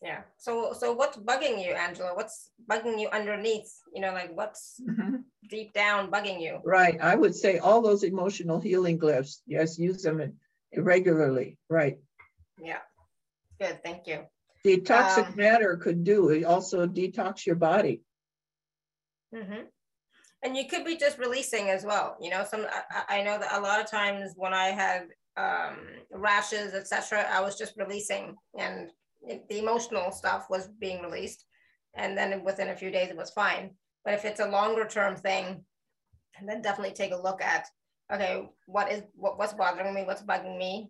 [0.02, 0.22] Yeah.
[0.38, 2.14] So, so what's bugging you, Angela?
[2.14, 3.72] What's bugging you underneath?
[3.94, 5.24] You know, like what's Mhm.
[5.50, 6.60] deep down bugging you?
[6.64, 10.38] Right, I would say all those emotional healing glyphs, yes, use them
[10.76, 11.98] regularly, right.
[12.62, 12.82] Yeah.
[13.60, 13.82] Good.
[13.84, 14.28] Thank you.
[14.66, 18.02] The toxic Um, matter could do, it also detox your body.
[19.34, 19.68] hmm
[20.44, 22.18] And you could be just releasing as well.
[22.22, 25.08] You know, some I, I I know that a lot of times when I had
[25.38, 25.78] um,
[26.12, 31.46] rashes, etc., I was just releasing, and it, the emotional stuff was being released,
[31.96, 33.76] and then within a few days it was fine.
[34.04, 35.66] But if it's a longer term thing,
[36.48, 37.68] then definitely take a look at
[38.14, 40.90] okay, what is what, what's bothering me, what's bugging me,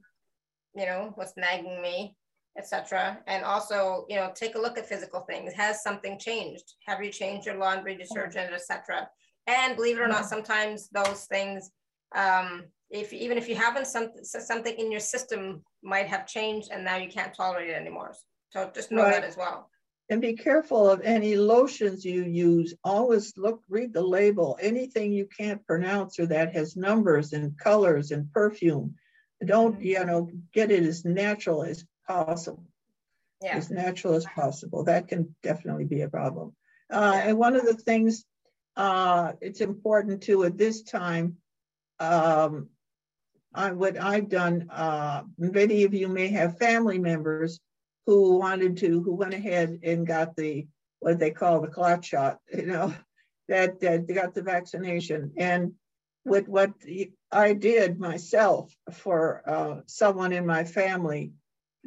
[0.76, 2.16] you know, what's nagging me,
[2.58, 3.20] etc.
[3.28, 5.54] And also, you know, take a look at physical things.
[5.54, 6.76] Has something changed?
[6.88, 9.10] Have you changed your laundry detergent, etc.?
[9.48, 11.70] And believe it or not, sometimes those things,
[12.16, 16.84] um, if even if you haven't some, something in your system might have changed and
[16.84, 18.14] now you can't tolerate it anymore.
[18.50, 19.14] So just know right.
[19.14, 19.70] that as well.
[20.10, 22.76] And be careful of any lotions you use.
[22.84, 24.58] Always look, read the label.
[24.62, 28.96] Anything you can't pronounce or that has numbers and colors and perfume.
[29.44, 29.84] Don't, mm-hmm.
[29.84, 32.64] you know, get it as natural as possible.
[33.44, 33.58] Yeah.
[33.58, 34.86] As natural as possible.
[34.86, 36.56] That can definitely be a problem.
[36.92, 37.30] Uh, yeah.
[37.30, 38.26] And one of the things
[38.76, 41.38] uh, it's important to at this time,
[42.00, 42.70] um,
[43.54, 47.60] I, what I've done, uh, many of you may have family members
[48.06, 50.68] who wanted to, who went ahead and got the,
[51.00, 52.94] what they call the clot shot, you know,
[53.48, 55.32] that, that they got the vaccination.
[55.38, 55.74] And
[56.26, 56.74] with what
[57.32, 61.32] I did myself for uh, someone in my family,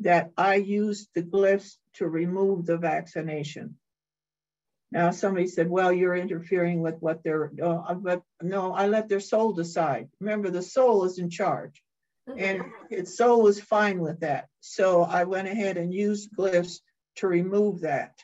[0.00, 3.76] that I used the glyphs to remove the vaccination.
[4.90, 9.20] Now somebody said, well, you're interfering with what they're, uh, but no, I let their
[9.20, 10.08] soul decide.
[10.20, 11.82] Remember, the soul is in charge
[12.36, 14.48] and its soul was fine with that.
[14.60, 16.80] So I went ahead and used glyphs
[17.16, 18.18] to remove that.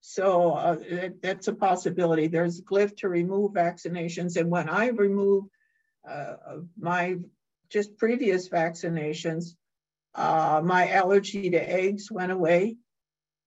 [0.00, 2.28] So uh, that, that's a possibility.
[2.28, 4.36] There's glyph to remove vaccinations.
[4.36, 5.48] And when I removed
[6.08, 6.34] uh,
[6.78, 7.18] my
[7.68, 9.54] just previous vaccinations,
[10.18, 12.76] uh, my allergy to eggs went away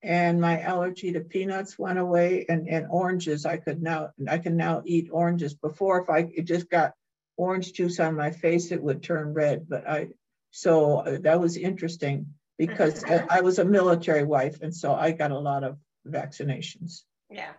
[0.01, 3.45] and my allergy to peanuts went away and, and oranges.
[3.45, 5.53] I could now I can now eat oranges.
[5.53, 6.93] Before if I it just got
[7.37, 10.09] orange juice on my face it would turn red but I
[10.51, 15.11] so uh, that was interesting because I, I, was a military wife and so I
[15.11, 17.01] got a lot of vaccinations.
[17.29, 17.53] Yeah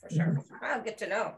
[0.00, 0.26] for sure.
[0.26, 0.54] Mm-hmm.
[0.62, 1.34] oh, good to know.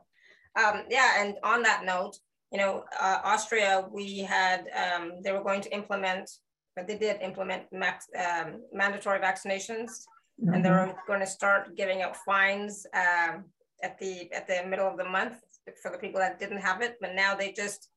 [0.57, 2.19] Um, yeah and on that note
[2.53, 6.31] you know uh, Austria we had um, they were going to implement
[6.79, 9.91] but they did implement max, um, mandatory vaccinations
[10.41, 10.55] Mm-hmm.
[10.55, 13.45] and they were going to start giving out fines um,
[13.83, 15.35] at the at the middle of the month
[15.83, 16.97] for the people that didn't have it.
[17.01, 17.89] But now they just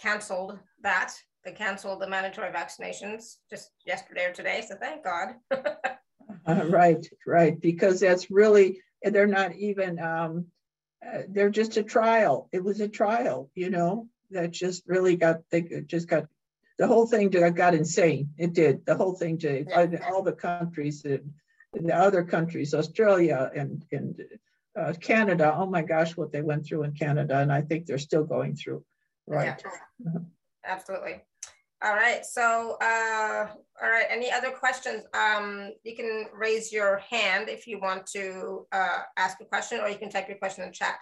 [0.00, 1.14] canceled that.
[1.46, 4.62] They canceled the mandatory vaccinations just yesterday or today.
[4.68, 5.28] So thank God.
[6.46, 10.46] uh, right, right, because that's really they're not even um,
[11.06, 12.50] uh, they're just a trial.
[12.52, 16.26] It was a trial, you know, that just really got they just got
[16.78, 18.30] the whole thing got insane.
[18.38, 18.86] It did.
[18.86, 19.70] The whole thing did.
[19.72, 24.20] All the countries in the other countries, Australia and, and
[24.78, 27.38] uh, Canada, oh my gosh, what they went through in Canada.
[27.38, 28.84] And I think they're still going through,
[29.26, 29.60] right?
[29.64, 29.70] Yeah.
[30.08, 30.20] Uh-huh.
[30.64, 31.22] Absolutely.
[31.80, 33.46] All right, so, uh,
[33.80, 35.04] all right, any other questions?
[35.14, 39.88] Um, you can raise your hand if you want to uh, ask a question or
[39.88, 40.98] you can type your question in chat.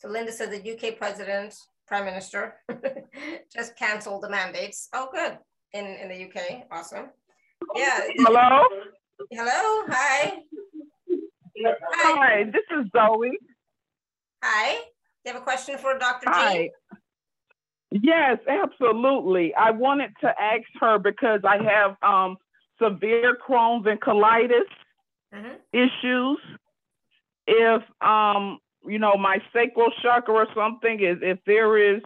[0.00, 1.54] So Linda said the UK president,
[1.88, 2.54] prime minister,
[3.52, 4.88] just canceled the mandates.
[4.92, 5.38] Oh, good,
[5.72, 7.06] in, in the UK, awesome.
[7.74, 8.00] Yeah.
[8.18, 8.62] Hello?
[9.32, 10.34] Hello, hi.
[11.64, 11.74] Hi.
[11.94, 13.32] Hi, this is Zoe.
[14.44, 14.74] Hi,
[15.24, 16.26] you have a question for Dr.
[16.28, 16.70] Hi.
[17.90, 19.54] Yes, absolutely.
[19.54, 22.36] I wanted to ask her because I have um,
[22.80, 24.68] severe Crohn's and colitis
[25.34, 25.54] mm-hmm.
[25.72, 26.38] issues.
[27.46, 32.02] If um, you know my sacral chakra or something is if there is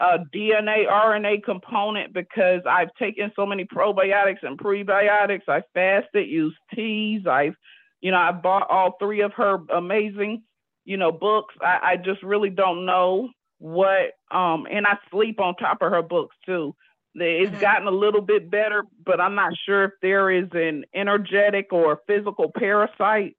[0.00, 5.42] a DNA, RNA component because I've taken so many probiotics and prebiotics.
[5.46, 7.26] I fasted, used teas.
[7.26, 7.54] I've,
[8.00, 10.42] you know, I bought all three of her amazing,
[10.86, 11.54] you know, books.
[11.60, 16.02] I, I just really don't know what, um, and I sleep on top of her
[16.02, 16.74] books too.
[17.14, 17.60] It's mm-hmm.
[17.60, 22.00] gotten a little bit better, but I'm not sure if there is an energetic or
[22.06, 23.36] physical parasite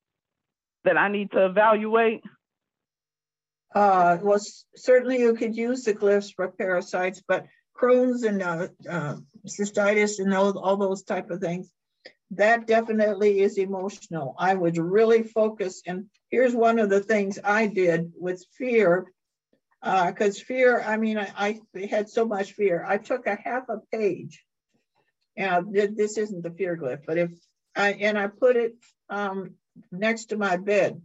[0.84, 2.22] that I need to evaluate.
[3.74, 4.40] Uh, well,
[4.76, 9.16] certainly you could use the glyphs for parasites, but Crohn's and uh, uh,
[9.48, 11.72] cystitis and all, all those type of things,
[12.32, 14.36] that definitely is emotional.
[14.38, 19.06] I would really focus, and here's one of the things I did with fear,
[19.82, 22.86] because uh, fear, I mean, I, I, had so much fear.
[22.88, 24.44] I took a half a page,
[25.36, 27.32] and this isn't the fear glyph, but if
[27.76, 28.76] I, and I put it
[29.10, 29.56] um,
[29.92, 31.02] next to my bed,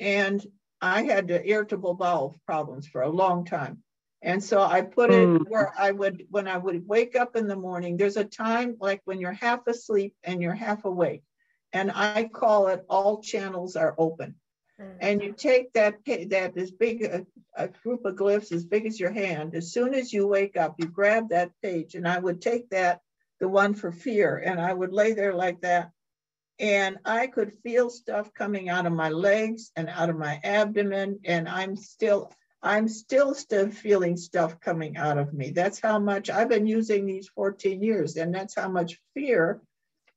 [0.00, 0.44] and
[0.82, 3.82] I had irritable bowel problems for a long time.
[4.20, 5.48] And so I put it mm.
[5.48, 9.00] where I would, when I would wake up in the morning, there's a time like
[9.04, 11.22] when you're half asleep and you're half awake.
[11.72, 14.34] And I call it all channels are open.
[14.80, 14.96] Mm.
[15.00, 17.26] And you take that, that as big a,
[17.56, 19.54] a group of glyphs as big as your hand.
[19.54, 23.00] As soon as you wake up, you grab that page and I would take that,
[23.40, 25.90] the one for fear, and I would lay there like that
[26.62, 31.18] and I could feel stuff coming out of my legs and out of my abdomen,
[31.24, 32.32] and I'm still
[32.62, 35.50] I'm still still feeling stuff coming out of me.
[35.50, 39.60] That's how much I've been using these 14 years, and that's how much fear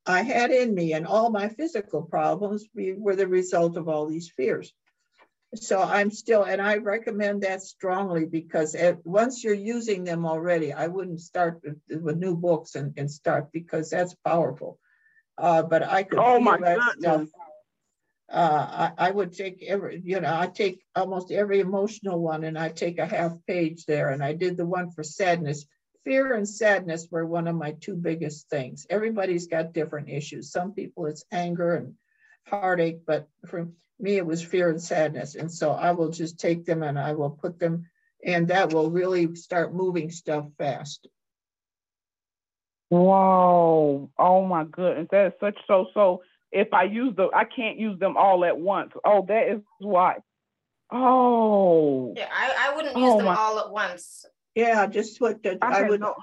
[0.05, 4.29] I had in me, and all my physical problems were the result of all these
[4.29, 4.71] fears.
[5.55, 10.73] so I'm still, and I recommend that strongly because at, once you're using them already,
[10.73, 14.77] I wouldn't start with, with new books and, and start because that's powerful.
[15.37, 17.29] Uh, but I could oh my that goodness.
[17.29, 17.41] stuff.
[18.27, 22.57] Uh, I, I would take every, you know, I take almost every emotional one and
[22.57, 24.09] I take a half page there.
[24.09, 25.65] And I did the one for sadness.
[26.05, 28.87] Fear and sadness were one of my two biggest things.
[28.89, 30.51] Everybody's got different issues.
[30.51, 31.95] Some people it's anger and
[32.47, 33.67] heartache, but for
[33.99, 35.35] me, it was fear and sadness.
[35.35, 37.87] And so I will just take them and I will put them,
[38.23, 41.07] and that will really start moving stuff fast.
[42.89, 44.09] Whoa.
[44.17, 45.07] Oh my goodness.
[45.11, 46.21] That is such so so
[46.51, 48.91] if I use the I can't use them all at once.
[49.03, 50.17] Oh, that is why.
[50.91, 52.13] Oh.
[52.15, 54.25] Yeah, I, I wouldn't use Oh, them my- all at once.
[54.53, 56.15] Yeah, just what the, I I would, no-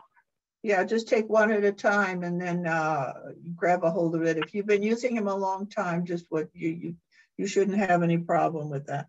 [0.63, 3.13] yeah, just take one at a time and then uh,
[3.55, 4.39] grab a hold of it.
[4.39, 6.95] If you've been using them a long time, just what you, you,
[7.37, 9.09] you shouldn't have any problem with that.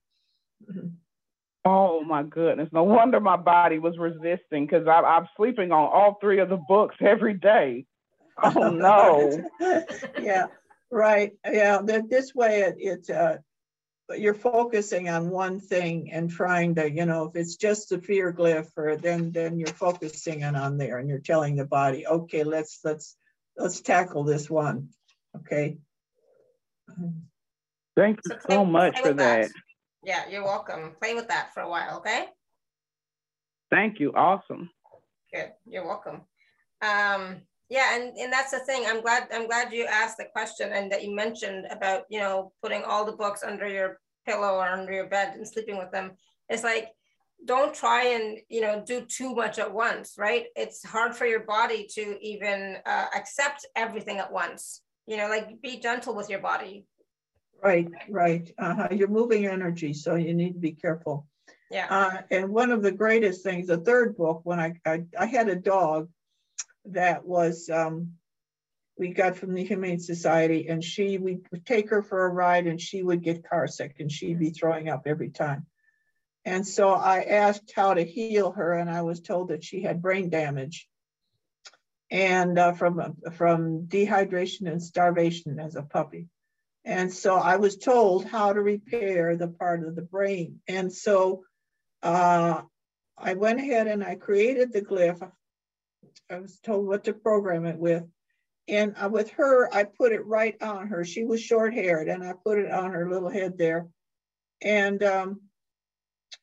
[0.69, 0.93] Mhm.
[1.65, 2.69] Oh my goodness.
[2.73, 6.95] No wonder my body was resisting because I'm sleeping on all three of the books
[6.99, 7.85] every day.
[8.41, 9.43] Oh no.
[10.21, 10.47] Yeah,
[10.91, 11.31] right.
[11.45, 13.37] Yeah, that this way it, it's, uh,
[14.07, 18.01] but you're focusing on one thing and trying to, you know, if it's just the
[18.01, 22.05] fear glyph or then, then you're focusing on on there and you're telling the body,
[22.05, 23.15] okay, let's, let's,
[23.57, 24.89] let's tackle this one.
[25.37, 25.77] Okay.
[27.95, 29.49] Thank you So so much for with that.
[30.05, 30.95] Yeah, you're welcome.
[30.99, 32.25] Play with that for a while, okay?
[33.71, 34.11] Thank you.
[34.13, 34.69] Awesome.
[35.33, 36.21] Good, you're welcome.
[36.81, 37.37] Um,
[37.69, 38.83] yeah, and, and that's the thing.
[38.85, 42.51] I'm glad, I'm glad you asked the question and that you mentioned about, you know,
[42.61, 46.11] putting all the books under your pillow or under your bed and sleeping with them.
[46.49, 46.89] It's like,
[47.45, 50.45] don't try and, you know, do too much at once, right?
[50.55, 54.81] It's hard for your body to even uh, accept everything at once.
[55.07, 56.85] You know, like be gentle with your body.
[57.63, 58.51] Right, right.
[58.57, 58.89] Uh-huh.
[58.91, 61.27] You're moving energy, so you need to be careful.
[61.71, 61.87] Yeah.
[61.89, 65.47] Uh, and one of the greatest things, the third book, when I, I, I had
[65.47, 66.09] a dog
[66.85, 68.13] that was, um,
[68.97, 72.67] we got from the Humane Society and she, we would take her for a ride
[72.67, 75.65] and she would get car sick and she'd be throwing up every time.
[76.45, 80.01] And so I asked how to heal her and I was told that she had
[80.01, 80.87] brain damage
[82.11, 86.27] and uh, from, from dehydration and starvation as a puppy.
[86.85, 90.59] And so I was told how to repair the part of the brain.
[90.67, 91.43] And so
[92.01, 92.61] uh,
[93.17, 95.31] I went ahead and I created the glyph.
[96.29, 98.03] I was told what to program it with.
[98.67, 101.03] And uh, with her, I put it right on her.
[101.03, 103.87] She was short haired and I put it on her little head there.
[104.61, 105.41] And um,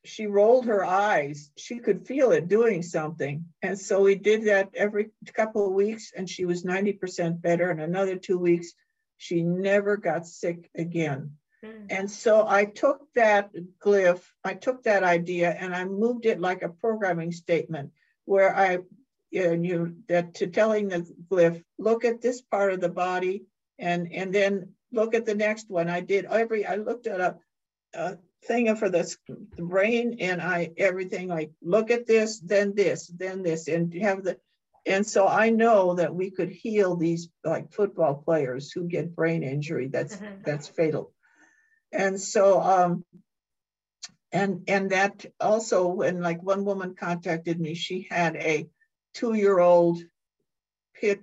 [0.04, 1.50] she rolled her eyes.
[1.56, 3.46] She could feel it doing something.
[3.62, 7.70] And so we did that every couple of weeks and she was 90% better.
[7.70, 8.72] And another two weeks,
[9.20, 11.32] she never got sick again.
[11.62, 11.86] Mm.
[11.90, 16.62] And so I took that glyph, I took that idea and I moved it like
[16.62, 17.90] a programming statement
[18.24, 18.78] where I
[19.30, 23.44] you know, that to telling the glyph, look at this part of the body
[23.78, 25.90] and and then look at the next one.
[25.90, 27.36] I did every I looked at a,
[27.92, 28.16] a
[28.46, 33.42] thing for the, the brain and I everything like look at this, then this, then
[33.42, 34.38] this, and have the
[34.90, 39.42] and so I know that we could heal these like football players who get brain
[39.42, 40.44] injury that's Mhm.
[40.44, 41.12] that's fatal.
[41.92, 43.04] And so um
[44.32, 48.68] and and that also when like one woman contacted me, she had a
[49.14, 49.98] two-year-old
[50.94, 51.20] pit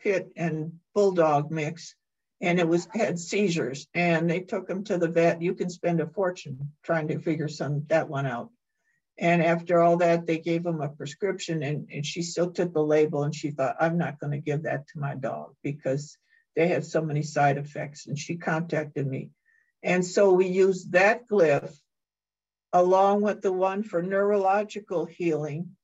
[0.00, 1.94] pit and bulldog mix
[2.40, 5.40] and it was had seizures and they took him to the vet.
[5.40, 8.50] You can spend a fortune trying to figure some that one out.
[9.22, 12.82] And after all that, they gave him a prescription and, and she still took the
[12.82, 16.18] label and she thought, I'm not going to give that to my dog because
[16.56, 18.08] they have so many side effects.
[18.08, 19.30] And she contacted me.
[19.80, 21.72] And so we used that glyph
[22.72, 25.76] along with the one for neurological healing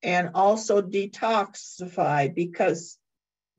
[0.00, 2.96] and also detoxify because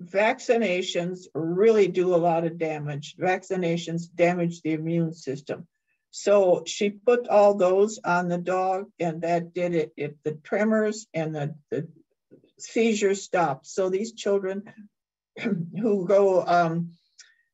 [0.01, 3.17] vaccinations really do a lot of damage.
[3.19, 5.67] Vaccinations damage the immune system.
[6.11, 9.93] So she put all those on the dog and that did it.
[9.95, 11.87] If the tremors and the, the
[12.59, 13.65] seizures stopped.
[13.65, 14.63] So these children
[15.39, 16.91] who go um,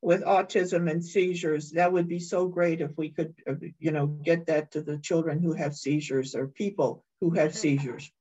[0.01, 4.07] with autism and seizures, that would be so great if we could, uh, you know,
[4.07, 8.11] get that to the children who have seizures or people who have seizures.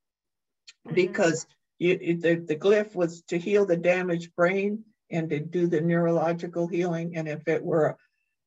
[0.93, 1.47] Because
[1.79, 6.67] you, the, the glyph was to heal the damaged brain and to do the neurological
[6.67, 7.17] healing.
[7.17, 7.97] And if it were,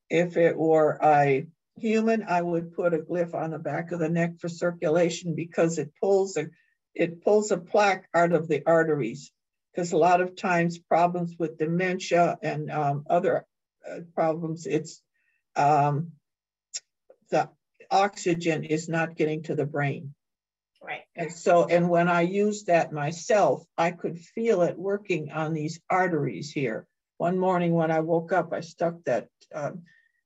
[0.08, 1.46] if it were a
[1.80, 5.78] human, I would put a glyph on the back of the neck for circulation because
[5.78, 6.46] it pulls a,
[6.94, 9.32] it pulls a plaque out of the arteries.
[9.72, 13.46] Because a lot of times problems with dementia and um, other
[13.88, 15.00] uh, problems, it's
[15.54, 16.12] um,
[17.30, 17.48] the
[17.90, 20.14] oxygen is not getting to the brain.
[20.82, 21.02] Right.
[21.14, 25.80] And so, and when I used that myself, I could feel it working on these
[25.90, 26.86] arteries here.
[27.18, 29.82] One morning when I woke up, I stuck that um,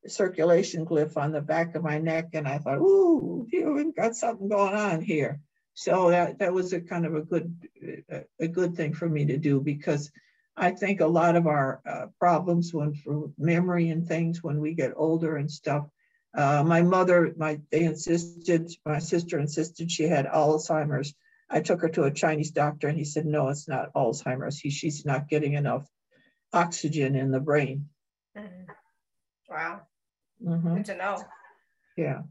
[0.06, 4.48] circulation glyph on the back of my neck and I thought, ooh, we've got something
[4.48, 5.40] going on here.
[5.74, 7.54] So that, that was a kind of a good,
[8.40, 10.10] a good thing for me to do because
[10.56, 14.74] I think a lot of our uh, problems when for memory and things when we
[14.74, 15.88] get older and stuff.
[16.36, 21.14] Uh, my mother, my they insisted, my sister insisted she had Alzheimer's.
[21.50, 24.58] I took her to a Chinese doctor and he said, no, it's not Alzheimer's.
[24.58, 25.86] He, she's not getting enough
[26.52, 27.88] oxygen in the brain.
[28.36, 28.72] Mm-hmm.
[29.48, 29.82] Wow.
[30.42, 30.76] Mm-hmm.
[30.76, 31.24] Good to know.
[31.96, 32.22] Yeah.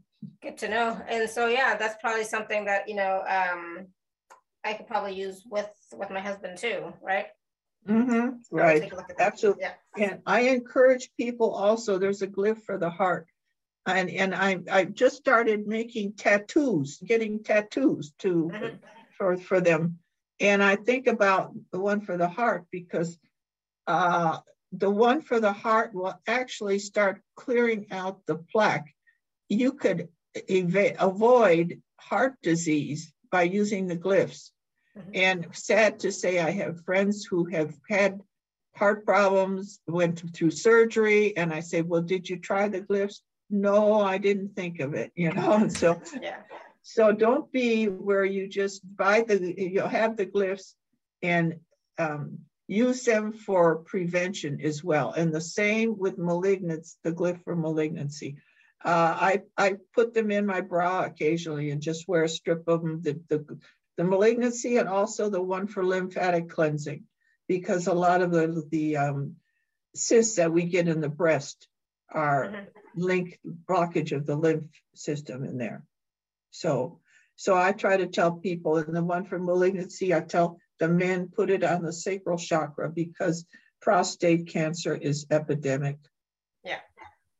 [0.42, 1.00] Good to know.
[1.08, 3.86] And so, yeah, that's probably something that, you know, um,
[4.64, 7.26] I could probably use with, with my husband too, right?
[7.88, 8.36] Mm-hmm.
[8.50, 8.90] Right.
[9.18, 9.64] Absolutely.
[9.64, 9.74] Yeah.
[9.98, 13.26] And I encourage people also, there's a glyph for the heart.
[13.86, 18.76] And, and I, I just started making tattoos, getting tattoos to mm-hmm.
[19.18, 19.98] for, for them.
[20.40, 23.18] And I think about the one for the heart because
[23.86, 24.38] uh,
[24.78, 28.86] the one for the heart will actually start clearing out the plaque.
[29.48, 30.08] You could
[30.48, 34.50] ev- avoid heart disease by using the glyphs.
[34.96, 35.10] Mm-hmm.
[35.14, 38.20] And sad to say, I have friends who have had
[38.76, 43.20] heart problems, went through surgery, and I say, Well, did you try the glyphs?
[43.50, 45.68] No, I didn't think of it, you know.
[45.68, 46.40] so yeah.
[46.82, 50.74] So don't be where you just buy the you'll have the glyphs
[51.22, 51.60] and
[51.98, 55.12] um, use them for prevention as well.
[55.12, 58.36] And the same with malignancy, the glyph for malignancy.
[58.84, 62.82] Uh, I, I put them in my bra occasionally and just wear a strip of
[62.82, 63.58] them, the, the,
[63.96, 67.04] the malignancy and also the one for lymphatic cleansing,
[67.48, 69.36] because a lot of the, the um,
[69.94, 71.68] cysts that we get in the breast
[72.10, 73.00] are mm-hmm.
[73.02, 73.34] lymph
[73.68, 75.82] blockage of the lymph system in there.
[76.50, 77.00] So,
[77.36, 81.28] so I try to tell people, and the one for malignancy, I tell the men
[81.28, 83.46] put it on the sacral chakra because
[83.80, 85.98] prostate cancer is epidemic.
[86.64, 86.80] Yeah.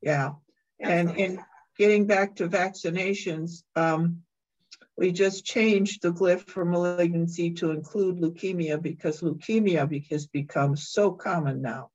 [0.02, 0.30] Yeah.
[0.78, 1.40] And in
[1.78, 4.22] getting back to vaccinations, um,
[4.96, 11.10] we just changed the glyph for malignancy to include leukemia because leukemia has become so
[11.10, 11.90] common now,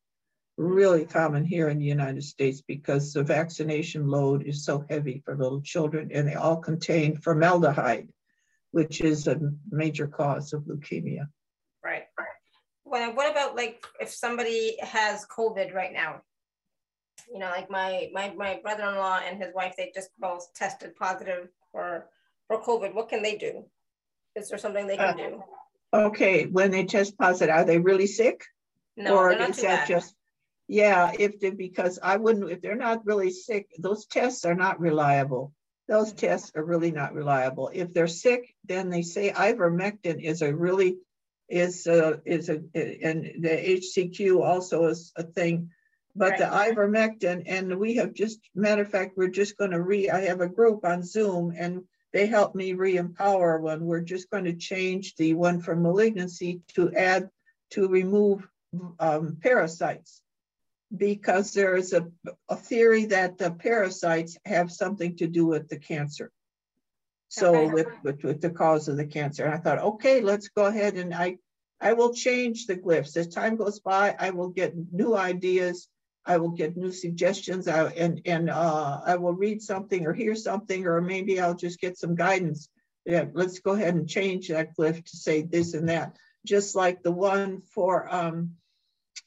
[0.57, 5.37] really common here in the United States because the vaccination load is so heavy for
[5.37, 8.09] little children and they all contain formaldehyde
[8.72, 9.39] which is a
[9.72, 11.28] major cause of leukemia.
[11.84, 12.03] Right.
[12.89, 16.22] Well, what about like if somebody has COVID right now?
[17.32, 21.49] You know, like my my my brother-in-law and his wife, they just both tested positive
[21.72, 22.09] for
[22.47, 22.95] for COVID.
[22.95, 23.65] What can they do?
[24.36, 25.43] Is there something they can uh, do?
[25.93, 28.43] Okay, when they test positive, are they really sick?
[28.97, 29.88] No, or is that bad.
[29.88, 30.15] just
[30.67, 34.80] yeah, if they because I wouldn't if they're not really sick, those tests are not
[34.80, 35.53] reliable
[35.89, 37.71] those tests are really not reliable.
[37.73, 40.97] If they're sick, then they say ivermectin is a really
[41.49, 45.71] is a, is a and the HCQ also is a thing,
[46.15, 46.39] but right.
[46.39, 50.21] the ivermectin and we have just matter of fact we're just going to re I
[50.25, 51.83] have a group on Zoom and
[52.13, 53.85] they help me re-empower one.
[53.85, 57.29] We're just going to change the one for malignancy to add
[57.71, 58.47] to remove
[58.99, 60.21] um, parasites
[60.95, 62.07] because there is a,
[62.47, 66.31] a theory that the parasites have something to do with the cancer.
[67.27, 67.73] So okay.
[67.73, 69.45] with, with, with the cause of the cancer.
[69.45, 71.37] And I thought, okay, let's go ahead and I,
[71.79, 73.15] I will change the glyphs.
[73.17, 75.87] As time goes by, I will get new ideas.
[76.25, 80.35] I will get new suggestions I, and, and uh, I will read something or hear
[80.35, 82.67] something, or maybe I'll just get some guidance.
[83.05, 86.17] Yeah, let's go ahead and change that glyph to say this and that.
[86.45, 88.55] Just like the one for um,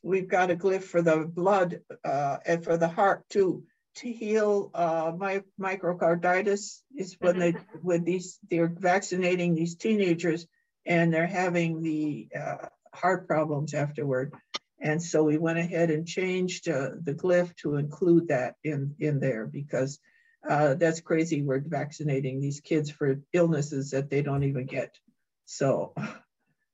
[0.02, 4.70] we've got a glyph for the blood uh, and for the heart too to heal
[4.74, 7.78] uh, my myocarditis is when they mm-hmm.
[7.82, 10.46] when these they're vaccinating these teenagers
[10.86, 14.32] and they're having the uh, heart problems afterward.
[14.80, 19.20] And so we went ahead and changed uh, the glyph to include that in in
[19.20, 20.00] there because
[20.48, 21.42] uh, that's crazy.
[21.42, 24.96] We're vaccinating these kids for illnesses that they don't even get.
[25.44, 25.94] So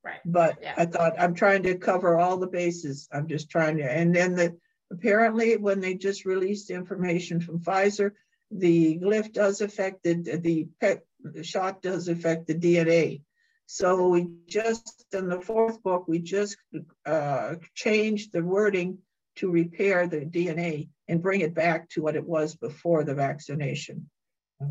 [0.08, 0.20] Right.
[0.24, 0.74] But Yeah.
[0.76, 3.08] I thought, I'm trying to cover all the bases.
[3.12, 4.56] I'm just trying to, and then the,
[4.90, 8.12] apparently when they just released information from Pfizer,
[8.50, 13.22] the glyph does affect the, the pet, the shot does affect the DNA.
[13.66, 16.56] So we just, in the fourth book, we just
[17.04, 18.98] uh, changed the wording
[19.36, 24.08] to repair the DNA and bring it back to what it was before the vaccination.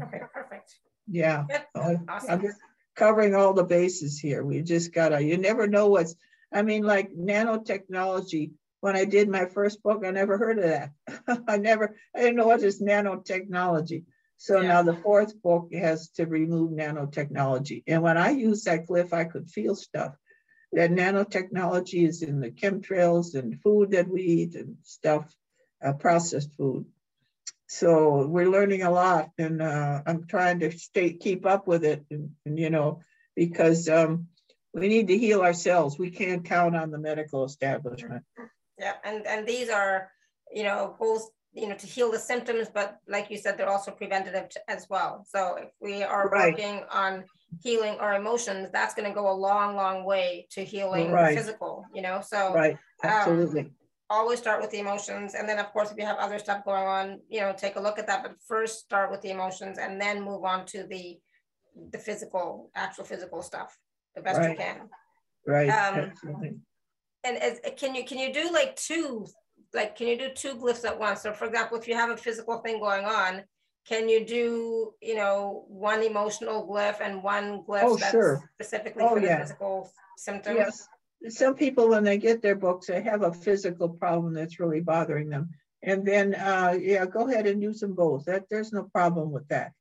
[0.03, 0.73] Okay, perfect.
[1.07, 1.45] Yeah.
[1.47, 1.99] Good.
[2.09, 2.41] Awesome.
[2.97, 4.43] Covering all the bases here.
[4.43, 6.15] We just gotta, you never know what's,
[6.51, 11.43] I mean, like nanotechnology, when I did my first book, I never heard of that.
[11.47, 14.03] I never, I didn't know what is nanotechnology.
[14.37, 14.67] So yeah.
[14.67, 17.83] now the fourth book has to remove nanotechnology.
[17.87, 20.15] And when I use that glyph, I could feel stuff.
[20.73, 25.33] That nanotechnology is in the chemtrails and food that we eat and stuff,
[25.83, 26.85] uh, processed food.
[27.67, 32.05] So we're learning a lot, and uh, I'm trying to stay keep up with it,
[32.09, 33.01] and, and you know,
[33.35, 34.27] because um,
[34.73, 35.99] we need to heal ourselves.
[35.99, 38.23] We can't count on the medical establishment.
[38.79, 40.09] Yeah, and and these are,
[40.51, 43.91] you know, both you know to heal the symptoms, but like you said, they're also
[43.91, 45.25] preventative as well.
[45.27, 46.53] So if we are right.
[46.53, 47.25] working on
[47.63, 51.37] healing our emotions, that's going to go a long, long way to healing right.
[51.37, 51.85] physical.
[51.93, 53.61] You know, so right, um, absolutely.
[53.61, 53.71] Um,
[54.09, 56.87] always start with the emotions and then of course if you have other stuff going
[56.87, 59.99] on you know take a look at that but first start with the emotions and
[59.99, 61.17] then move on to the
[61.91, 63.77] the physical actual physical stuff
[64.15, 64.51] the best right.
[64.51, 64.89] you can
[65.45, 66.55] right um, Absolutely.
[67.23, 69.25] and as, can you can you do like two
[69.73, 72.17] like can you do two glyphs at once so for example if you have a
[72.17, 73.43] physical thing going on
[73.85, 78.49] can you do you know one emotional glyph and one glyph oh, that's sure.
[78.53, 80.87] specifically oh, for the physical symptoms yes
[81.29, 85.29] some people when they get their books they have a physical problem that's really bothering
[85.29, 85.49] them.
[85.83, 88.25] And then uh, yeah go ahead and use them both.
[88.25, 89.73] That there's no problem with that.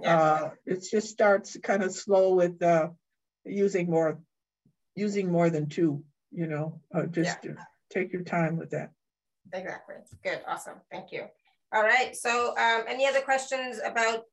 [0.00, 0.20] Yeah.
[0.20, 2.88] uh, it just starts kind of slow with uh,
[3.44, 4.20] using more
[4.94, 7.52] using more than two you know uh, just yeah.
[7.90, 8.90] take your time with that.
[9.52, 9.96] Exactly.
[10.22, 10.40] Good.
[10.46, 10.80] Awesome.
[10.90, 11.24] Thank you.
[11.74, 12.16] All right.
[12.16, 14.24] So um, any other questions about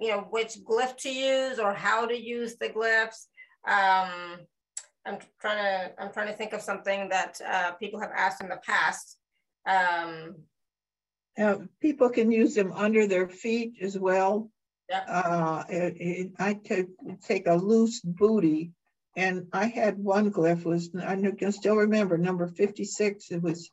[0.00, 3.26] you know which glyph to use or how to use the glyphs?
[3.66, 4.46] Um,
[5.06, 8.48] i'm trying to i'm trying to think of something that uh, people have asked in
[8.48, 9.18] the past
[9.66, 10.34] um,
[11.38, 14.50] uh, people can use them under their feet as well
[14.92, 16.88] uh, it, it, I could
[17.22, 18.72] take a loose booty
[19.16, 23.30] and I had one glyph was, I can still remember number 56.
[23.30, 23.70] It was,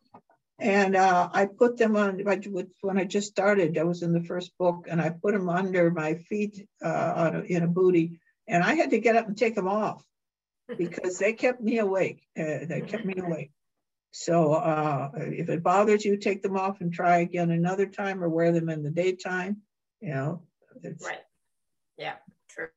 [0.59, 2.19] and uh, I put them on,
[2.82, 5.89] when I just started, I was in the first book, and I put them under
[5.89, 9.38] my feet uh, on a, in a booty, and I had to get up and
[9.38, 10.05] take them off
[10.78, 12.28] because they kept me awake.
[12.38, 13.51] Uh, they kept me awake.
[14.11, 18.30] So uh, if it bothers you, take them off and try again another time or
[18.30, 19.57] wear them in the daytime,
[20.01, 20.41] you know,
[20.84, 21.22] it's, right.
[21.97, 22.15] Yeah,
[22.49, 22.67] true.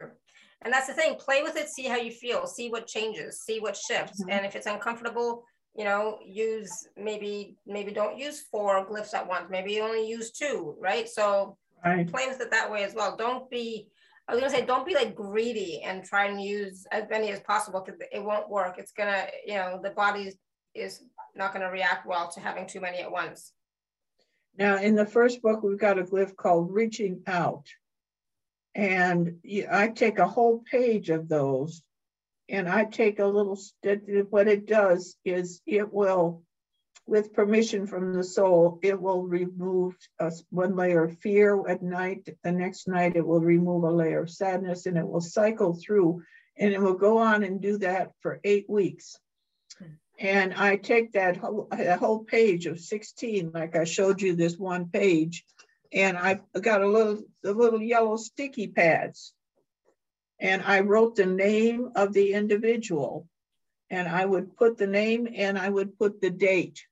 [0.63, 1.17] And that's the thing.
[1.17, 1.69] Play with it.
[1.69, 2.47] See how you feel.
[2.47, 3.43] See what changes.
[3.43, 4.23] See what shifts.
[4.23, 4.31] Mm-hmm.
[4.31, 5.45] And if it's uncomfortable,
[5.77, 9.47] you know, use maybe maybe don't use four glyphs at once.
[9.51, 10.77] Maybe you only use two.
[10.81, 11.09] Right.
[11.09, 12.11] So right.
[12.11, 13.17] play with it that way as well.
[13.17, 13.89] Don't be.
[14.27, 17.41] I was gonna say, don't be like greedy and try and use as many as
[17.41, 18.77] possible because it won't work.
[18.79, 20.33] It's gonna, you know, the body
[20.75, 21.03] is
[21.35, 23.53] not gonna react well to having too many at once.
[24.57, 27.67] Now, in the first book, we've got a glyph called reaching out.
[28.75, 31.83] And I take a whole page of those
[32.49, 33.59] and I take a little,
[34.31, 36.43] what it does is it will,
[37.07, 42.29] with permission from the soul, it will remove a, one layer of fear at night.
[42.43, 46.23] The next night, it will remove a layer of sadness and it will cycle through
[46.57, 49.19] and it will go on and do that for eight weeks.
[50.19, 54.57] And I take that whole, that whole page of 16, like I showed you this
[54.57, 55.45] one page,
[55.93, 59.33] and I got a little, the little yellow sticky pads.
[60.39, 63.29] And I wrote the name of the individual
[63.91, 66.85] and I would put the name and I would put the date.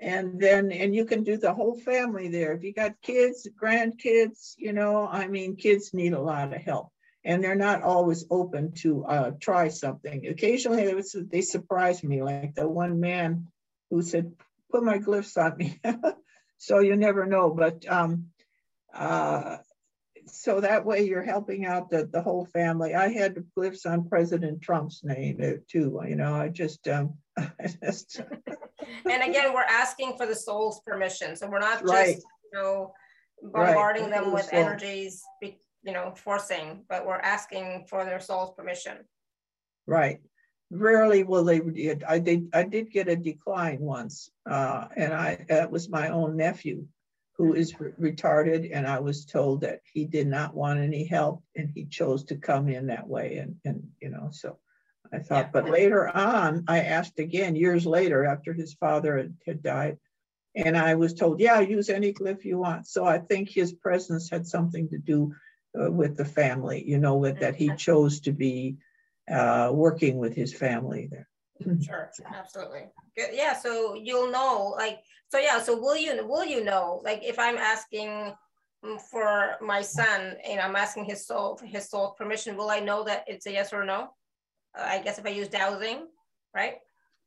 [0.00, 2.52] And then, and you can do the whole family there.
[2.52, 6.90] If you got kids, grandkids, you know, I mean, kids need a lot of help
[7.24, 10.26] and they're not always open to uh, try something.
[10.26, 13.48] Occasionally they, was, they surprise me, like the one man
[13.90, 14.32] who said,
[14.70, 15.80] put my glyphs on me.
[16.58, 17.50] so you never know.
[17.50, 18.26] But um,
[18.94, 19.58] uh,
[20.26, 22.94] so that way you're helping out the, the whole family.
[22.94, 26.00] I had glyphs on President Trump's name uh, too.
[26.06, 27.14] You know, I just, um,
[27.82, 28.20] just
[29.10, 31.36] and again, we're asking for the soul's permission.
[31.36, 32.16] So we're not just, right.
[32.16, 32.92] you know,
[33.42, 34.22] bombarding right.
[34.22, 34.58] them with soul.
[34.58, 38.98] energies, you know, forcing, but we're asking for their soul's permission.
[39.86, 40.20] Right
[40.70, 41.60] rarely will they
[42.08, 46.36] I did I did get a decline once, uh, and I that was my own
[46.36, 46.86] nephew,
[47.36, 51.42] who is re retarded, and I was told that he did not want any help,
[51.56, 54.58] and he chose to come in that way, and and you know so.
[55.12, 55.50] I thought, yeah.
[55.52, 59.98] but later on, I asked again years later after his father had, died,
[60.54, 62.86] and I was told, yeah, use any glyph you want.
[62.86, 65.34] So I think his presence had something to do
[65.80, 68.76] uh, with the family, you know, with that he chose to be
[69.30, 71.28] uh, working with his family there.
[71.82, 72.86] sure, absolutely.
[73.16, 73.30] Good.
[73.32, 77.38] Yeah, so you'll know, like, so yeah, so will you will you know, like, if
[77.38, 78.32] I'm asking
[79.10, 83.24] for my son and I'm asking his soul his soul permission, will I know that
[83.26, 84.10] it's a yes or no?
[84.74, 86.06] I guess if I use dowsing,
[86.54, 86.76] right?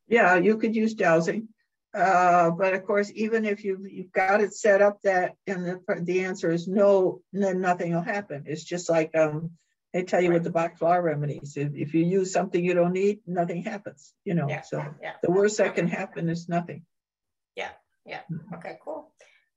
[0.08, 1.50] Yeah, you could use dowsing.
[1.94, 5.82] Uh, but of course, even if you've, you've got it set up that and the,
[6.02, 8.46] the answer is no, then nothing will happen.
[8.48, 9.52] It's just like um,
[9.94, 10.36] they tell you right.
[10.36, 11.56] with the Bach flower remedies.
[11.56, 14.50] If, if you use something you don't need, nothing happens, you know.
[14.50, 14.62] Yeah.
[14.62, 15.14] So yeah.
[15.22, 16.84] the worst that can happen is nothing.
[17.56, 17.70] Yeah,
[18.06, 18.22] yeah.
[18.56, 19.12] Okay, cool.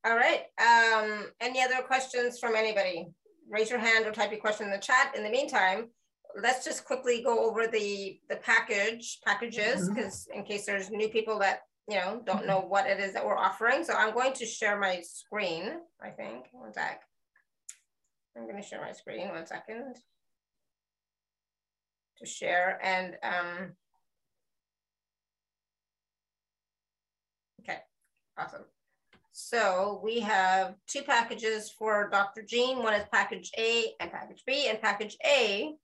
[0.04, 0.42] All right.
[0.58, 3.08] Um, any other questions from anybody?
[3.48, 5.14] Raise your hand or type your question in the chat.
[5.16, 5.88] In the meantime,
[6.42, 10.40] let's just quickly go over the the package packages because mm-hmm.
[10.40, 13.36] in case there's new people that you know don't know what it is that we're
[13.36, 13.84] offering.
[13.84, 15.80] So I'm going to share my screen.
[16.02, 17.02] I think one sec.
[18.36, 19.28] I'm going to share my screen.
[19.28, 19.96] One second
[22.18, 23.72] to share and um,
[27.60, 27.78] okay,
[28.38, 28.64] awesome.
[29.32, 32.42] So we have two packages for Dr.
[32.42, 32.82] Jean.
[32.82, 35.74] One is package A and package B, and package A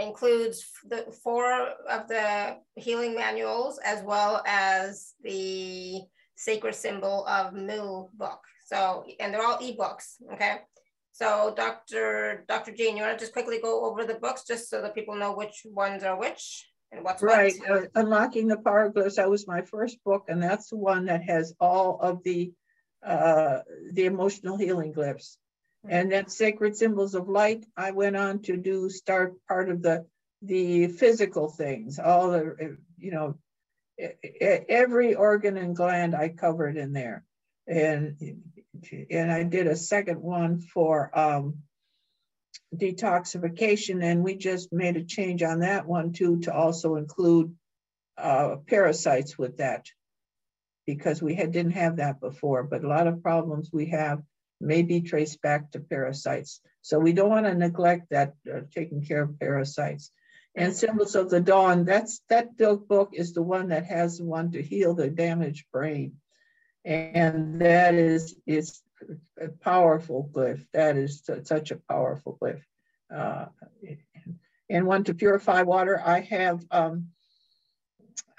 [0.00, 1.52] includes the four
[1.88, 6.00] of the healing manuals as well as the
[6.36, 8.40] sacred symbol of Mu book.
[8.66, 10.58] So, and they're all ebooks, okay?
[11.12, 12.44] So Dr.
[12.48, 12.72] Dr.
[12.72, 15.34] Jean, you want to just quickly go over the books just so that people know
[15.34, 17.52] which ones are which and what's right.
[17.66, 17.82] What?
[17.82, 21.22] Uh, Unlocking the Power Glyphs, that was my first book, and that's the one that
[21.24, 22.52] has all of the
[23.04, 23.60] uh,
[23.92, 25.36] the emotional healing glyphs.
[25.88, 30.06] And then Sacred Symbols of Light, I went on to do start part of the
[30.42, 33.38] the physical things, all the you know
[34.68, 37.24] every organ and gland I covered in there.
[37.66, 38.16] And
[39.10, 41.58] and I did a second one for um,
[42.74, 47.54] detoxification, and we just made a change on that one too to also include
[48.18, 49.86] uh, parasites with that
[50.86, 52.64] because we had, didn't have that before.
[52.64, 54.22] But a lot of problems we have
[54.60, 56.60] may be traced back to parasites.
[56.82, 60.10] So we don't want to neglect that uh, taking care of parasites.
[60.54, 64.62] And Symbols of the Dawn, that's that book is the one that has one to
[64.62, 66.16] heal the damaged brain
[66.84, 68.80] and that is is
[69.40, 70.64] a powerful glyph.
[70.72, 72.62] That is such a powerful glyph.
[73.14, 73.46] Uh,
[74.68, 77.08] and one to purify water, I have um,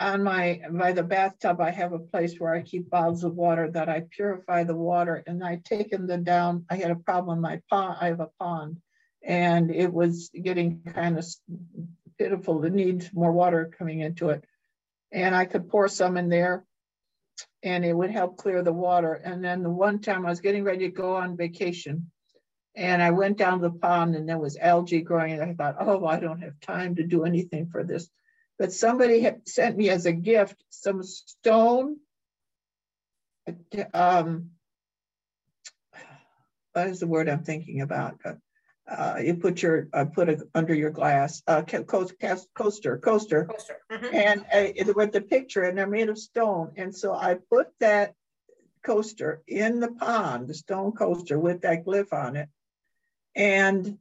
[0.01, 1.61] on my by the bathtub.
[1.61, 5.23] I have a place where I keep bottles of water that I purify the water,
[5.25, 6.65] and I taken them down.
[6.69, 7.41] I had a problem.
[7.41, 8.77] My pond, I have a pond,
[9.23, 11.25] and it was getting kind of
[12.17, 12.63] pitiful.
[12.65, 14.43] It needs more water coming into it,
[15.11, 16.65] and I could pour some in there
[17.63, 19.13] and it would help clear the water.
[19.13, 22.11] And then the one time I was getting ready to go on vacation
[22.75, 26.05] and I went down the pond and there was algae growing and I thought, oh,
[26.05, 28.09] I don't have time to do anything for this.
[28.61, 31.97] But somebody had sent me as a gift some stone,
[33.91, 34.51] um,
[36.71, 38.19] what is the word I'm thinking about?
[38.23, 38.33] Uh,
[38.87, 42.15] uh, you put your uh, put it under your glass uh, coaster
[42.53, 43.77] coaster coaster, coaster.
[43.91, 44.15] Mm-hmm.
[44.15, 48.13] and uh, with the picture and they're made of stone and so I put that
[48.83, 52.47] coaster in the pond the stone coaster with that glyph on it
[53.35, 53.97] and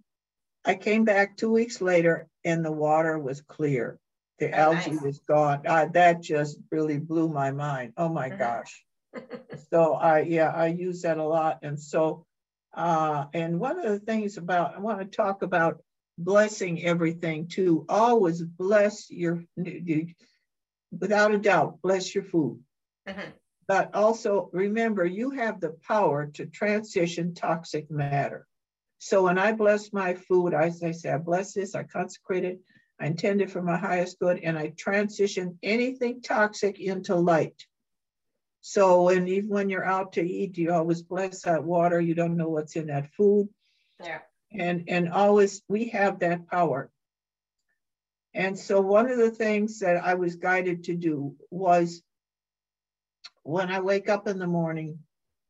[0.67, 3.99] I came back two weeks later and the water was clear
[4.41, 5.03] the oh, algae nice.
[5.03, 8.39] was gone uh, that just really blew my mind oh my mm-hmm.
[8.39, 8.85] gosh
[9.71, 12.27] so I yeah I use that a lot and so
[12.73, 15.83] uh, and one of the things about, I want to talk about
[16.19, 17.85] blessing everything too.
[17.89, 19.45] Always bless your,
[20.97, 22.61] without a doubt, bless your food.
[23.09, 23.31] Mm-hmm.
[23.67, 28.47] But also remember, you have the power to transition toxic matter.
[28.99, 32.61] So when I bless my food, I, I say, I bless this, I consecrate it,
[33.01, 37.67] I intend it for my highest good, and I transition anything toxic into light.
[38.61, 41.99] So, and even when you're out to eat, you always bless that water.
[41.99, 43.49] You don't know what's in that food.
[44.03, 44.19] Yeah.
[44.53, 46.91] And and always we have that power.
[48.35, 52.03] And so one of the things that I was guided to do was
[53.43, 55.01] when I wake up in the morning,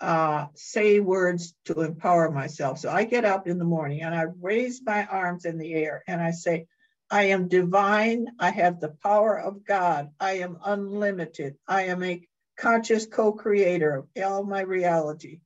[0.00, 2.78] uh, say words to empower myself.
[2.78, 6.02] So I get up in the morning and I raise my arms in the air
[6.06, 6.66] and I say,
[7.10, 8.28] I am divine.
[8.38, 10.10] I have the power of God.
[10.20, 11.56] I am unlimited.
[11.66, 12.22] I am a
[12.56, 15.40] conscious co-creator of all my reality.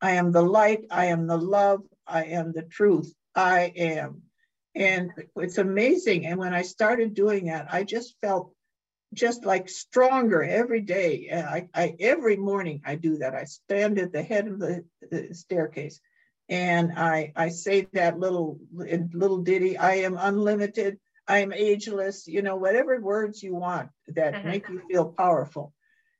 [0.00, 4.22] I am the light, I am the love, I am the truth, I am.
[4.74, 6.26] And it's amazing.
[6.26, 8.52] And when I started doing that, I just felt
[9.12, 11.30] just like stronger every day.
[11.32, 13.34] I, I every morning I do that.
[13.34, 16.00] I stand at the head of the, the staircase
[16.48, 22.42] and I, I say that little little ditty, I am unlimited, I am ageless, you
[22.42, 24.48] know, whatever words you want that mm-hmm.
[24.48, 25.72] make you feel powerful.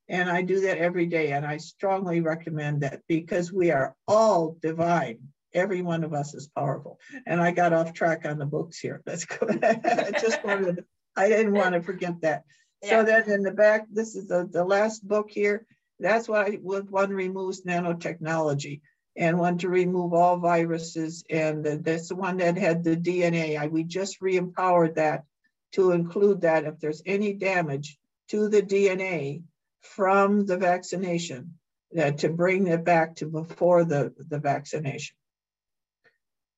[0.09, 1.32] And I do that every day.
[1.32, 5.18] And I strongly recommend that because we are all divine.
[5.52, 6.98] Every one of us is powerful.
[7.26, 9.02] And I got off track on the books here.
[9.07, 9.62] That's good.
[9.62, 10.84] I just wanted,
[11.16, 12.44] I didn't want to forget that.
[12.82, 15.66] So then in the back, this is the, the last book here.
[16.00, 18.82] That's why one removes nanotechnology
[19.16, 21.24] and one to remove all viruses.
[21.30, 23.58] And that's the one that had the DNA.
[23.58, 25.24] I, we just re-empowered that
[25.72, 27.98] to include that if there's any damage
[28.28, 29.42] to the DNA
[29.80, 31.54] from the vaccination,
[31.92, 35.16] that to bring it back to before the, the vaccination.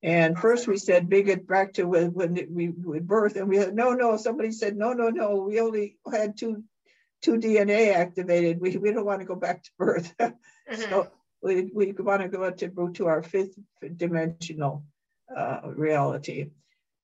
[0.02, 3.56] And first we said big it back to when, when we would birth, and we
[3.56, 4.16] had no, no.
[4.16, 5.36] Somebody said no, no, no.
[5.36, 6.62] We only had two
[7.22, 8.60] two DNA activated.
[8.60, 10.14] We we don't want to go back to birth.
[10.68, 10.90] Mm-hmm.
[10.90, 11.06] so
[11.42, 13.58] we we want to go to to our fifth
[13.96, 14.84] dimensional
[15.34, 16.50] uh, reality,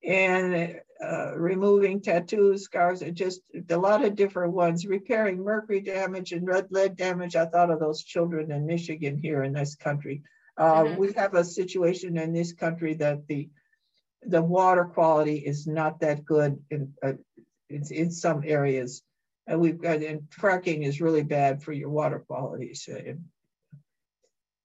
[0.05, 4.87] and uh, removing tattoos, scars, and just a lot of different ones.
[4.87, 7.37] Repairing mercury damage and red lead damage.
[7.37, 10.22] I thought of those children in Michigan here in this country
[10.57, 10.97] uh, mm-hmm.
[10.97, 13.49] We have a situation in this country that the
[14.24, 17.14] the water quality is not that good in uh,
[17.70, 19.03] in, in some areas,
[19.47, 22.74] and we've got and fracking is really bad for your water quality.
[22.74, 23.24] So, and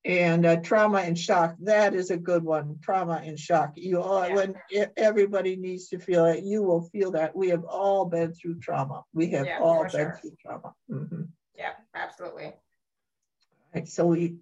[0.06, 2.78] uh, trauma and shock that is a good one.
[2.82, 3.72] Trauma and shock.
[3.74, 4.34] You all, yeah.
[4.34, 4.54] when
[4.96, 7.34] everybody needs to feel it, you will feel that.
[7.34, 9.02] We have all been through trauma.
[9.12, 10.18] We have yeah, all been sure.
[10.20, 10.72] through trauma.
[10.90, 11.22] Mm-hmm.
[11.56, 12.54] Yeah, absolutely.
[13.74, 14.36] Right, so we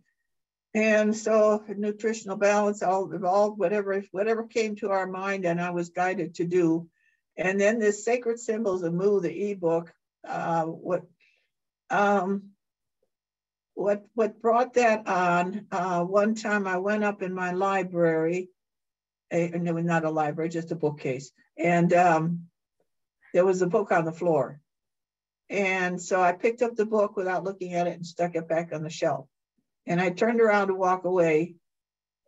[0.77, 5.89] and so nutritional balance, all, all whatever, whatever came to our mind and I was
[5.89, 6.87] guided to do.
[7.35, 9.91] And then this Sacred Symbols of Mu, the ebook,
[10.29, 11.05] uh, what,
[11.89, 12.51] um,
[13.77, 18.49] what, what brought that on, uh, one time I went up in my library,
[19.31, 21.31] a, no, not a library, just a bookcase.
[21.59, 22.47] And um,
[23.35, 24.61] there was a book on the floor.
[25.51, 28.73] And so I picked up the book without looking at it and stuck it back
[28.73, 29.29] on the shelf.
[29.85, 31.57] And I turned around to walk away,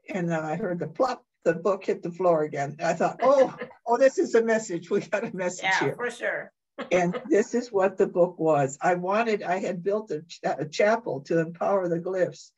[0.09, 2.77] and then I heard the plop, the book hit the floor again.
[2.85, 4.91] I thought, oh, oh, this is a message.
[4.91, 5.97] We got a message yeah, here.
[5.97, 6.53] for sure.
[6.93, 8.79] And this is what the book was.
[8.81, 12.51] I wanted, I had built a, a chapel to empower the glyphs.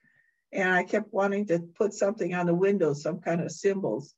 [0.53, 4.15] And I kept wanting to put something on the windows, some kind of symbols.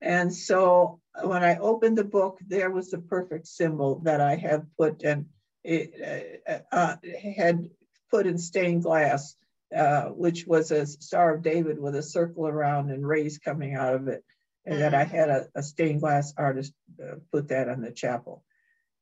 [0.00, 4.66] And so when I opened the book, there was the perfect symbol that I had
[4.78, 5.26] put and
[5.64, 6.96] it uh, uh,
[7.36, 7.68] had
[8.10, 9.36] put in stained glass
[9.74, 13.94] uh, which was a Star of David with a circle around and rays coming out
[13.94, 14.22] of it.
[14.64, 15.10] And then I mm.
[15.10, 16.72] had a, a stained glass artist
[17.02, 18.44] uh, put that on the chapel.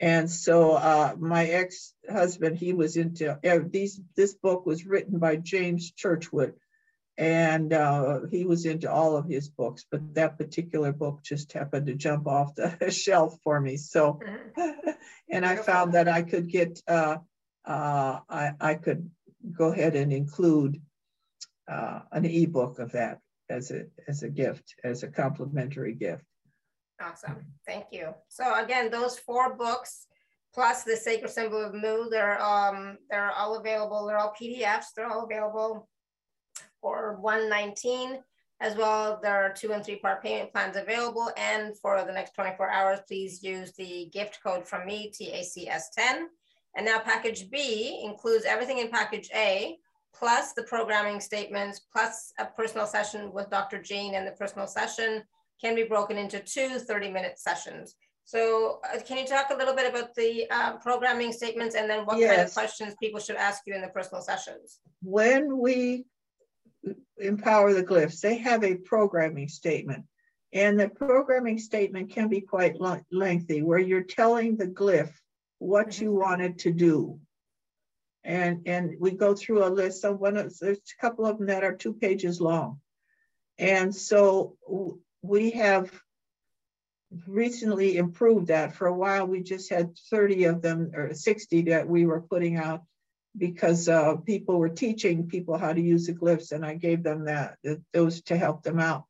[0.05, 3.39] And so uh, my ex-husband, he was into
[3.71, 3.99] these.
[4.15, 6.53] This book was written by James Churchward,
[7.17, 9.87] and uh, he was into all of his books.
[9.91, 13.79] But that particular book just happened to jump off the shelf for me.
[13.79, 14.21] So,
[15.31, 17.17] and I found that I could get, uh,
[17.65, 19.11] uh, I I could
[19.57, 20.83] go ahead and include
[21.67, 26.27] uh, an ebook of that as a as a gift, as a complimentary gift.
[27.01, 28.15] Awesome, thank you.
[28.29, 30.07] So again, those four books
[30.55, 34.07] plus the Sacred Symbol of Mu, they're um they're all available.
[34.07, 34.87] They're all PDFs.
[34.97, 35.89] They're all available
[36.81, 38.21] for 119
[38.61, 39.19] as well.
[39.23, 41.31] There are two and three part payment plans available.
[41.37, 46.27] And for the next 24 hours, please use the gift code from me, TACS10.
[46.77, 49.77] And now package B includes everything in package A,
[50.15, 53.81] plus the programming statements, plus a personal session with Dr.
[53.83, 55.23] Jean and the personal session
[55.61, 57.95] can be broken into two 30 minute sessions.
[58.25, 62.07] So uh, can you talk a little bit about the uh, programming statements and then
[62.07, 62.35] what yes.
[62.35, 64.81] kind of questions people should ask you in the personal sessions?
[65.03, 66.05] When we
[67.19, 70.05] empower the glyphs, they have a programming statement.
[70.53, 72.77] And the programming statement can be quite
[73.11, 75.13] lengthy where you're telling the glyph
[75.59, 77.19] what you wanted to do.
[78.23, 81.49] And, and we go through a list of one of, there's a couple of them
[81.49, 82.81] that are two pages long.
[83.59, 84.57] And so
[85.25, 85.91] we have
[87.27, 88.75] recently improved that.
[88.75, 92.57] For a while, we just had 30 of them or 60 that we were putting
[92.57, 92.83] out
[93.37, 97.25] because uh, people were teaching people how to use the glyphs and I gave them
[97.25, 97.57] that,
[97.93, 99.05] those to help them out.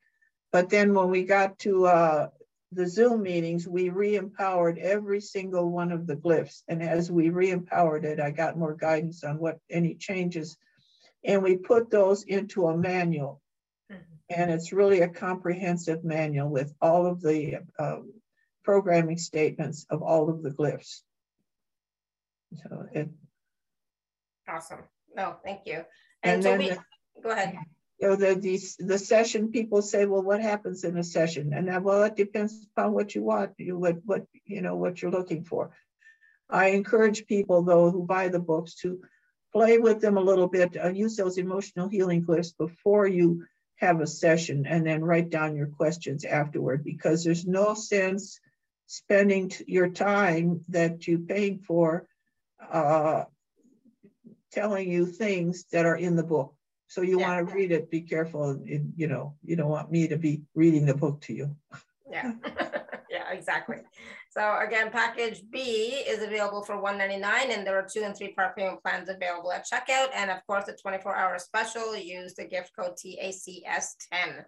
[0.52, 2.28] But then when we got to uh,
[2.70, 6.62] the Zoom meetings, we re-empowered every single one of the glyphs.
[6.68, 10.56] And as we re-empowered it, I got more guidance on what any changes.
[11.24, 13.40] And we put those into a manual.
[14.30, 17.98] And it's really a comprehensive manual with all of the uh,
[18.64, 21.02] programming statements of all of the glyphs.
[22.62, 23.08] So it.
[24.48, 24.84] Awesome.
[25.14, 25.84] No, thank you.
[26.22, 26.78] And, and so we, the,
[27.22, 27.58] go ahead
[28.00, 31.52] you know, the, the, the session people say, well, what happens in a session?
[31.54, 35.00] And that, well, it depends upon what you want, you what, what, you know, what
[35.00, 35.70] you're looking for.
[36.50, 39.00] I encourage people though, who buy the books to
[39.52, 43.46] play with them a little bit, uh, use those emotional healing glyphs before you
[43.76, 48.40] have a session and then write down your questions afterward, because there's no sense
[48.86, 52.06] spending your time that you paid for
[52.70, 53.24] uh,
[54.52, 56.54] telling you things that are in the book.
[56.86, 57.28] So you Yeah.
[57.28, 60.86] want to read it, be careful, you know, you don't want me to be reading
[60.86, 61.56] the book to you.
[62.08, 62.32] Yeah,
[63.10, 63.78] yeah, exactly.
[64.36, 68.56] So again, package B is available for 199 and there are two and three part
[68.56, 70.08] payment plans available at checkout.
[70.12, 74.44] And of course, the 24 hour special, use the gift code TACS10.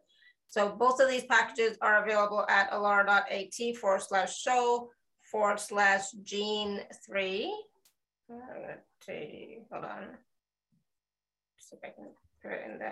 [0.48, 4.90] So both of these packages are available at alara.at forward slash show
[5.30, 7.54] forward slash jean three.
[8.28, 8.34] Uh,
[9.08, 10.06] hold on.
[11.60, 12.08] See if I can
[12.42, 12.90] put it in the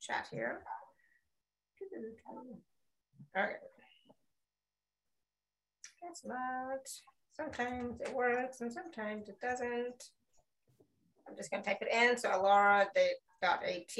[0.00, 0.62] chat here.
[3.38, 3.54] Okay.
[6.08, 6.86] It's not.
[7.32, 10.04] Sometimes it works and sometimes it doesn't.
[11.28, 12.16] I'm just gonna type it in.
[12.16, 13.92] So alara.at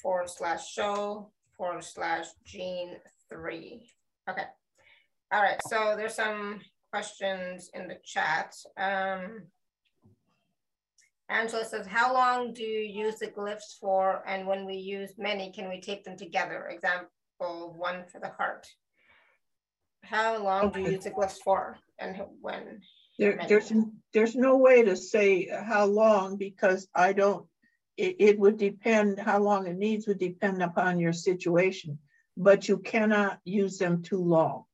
[0.00, 2.96] forward slash show forward slash jean
[3.28, 3.90] three.
[4.28, 4.44] Okay.
[5.32, 5.60] All right.
[5.68, 8.54] So there's some questions in the chat.
[8.76, 9.42] Um,
[11.28, 14.22] Angela says, how long do you use the glyphs for?
[14.26, 16.68] And when we use many, can we tape them together?
[16.68, 18.66] Example, one for the heart.
[20.04, 20.94] How long do you Okay.
[20.94, 22.82] use the glyphs for and when?
[23.18, 23.72] There, there's,
[24.12, 27.46] there's no way to say how long because I don't,
[27.96, 31.98] it, it would depend, how long it needs would depend upon your situation,
[32.36, 34.64] but you cannot use them too long.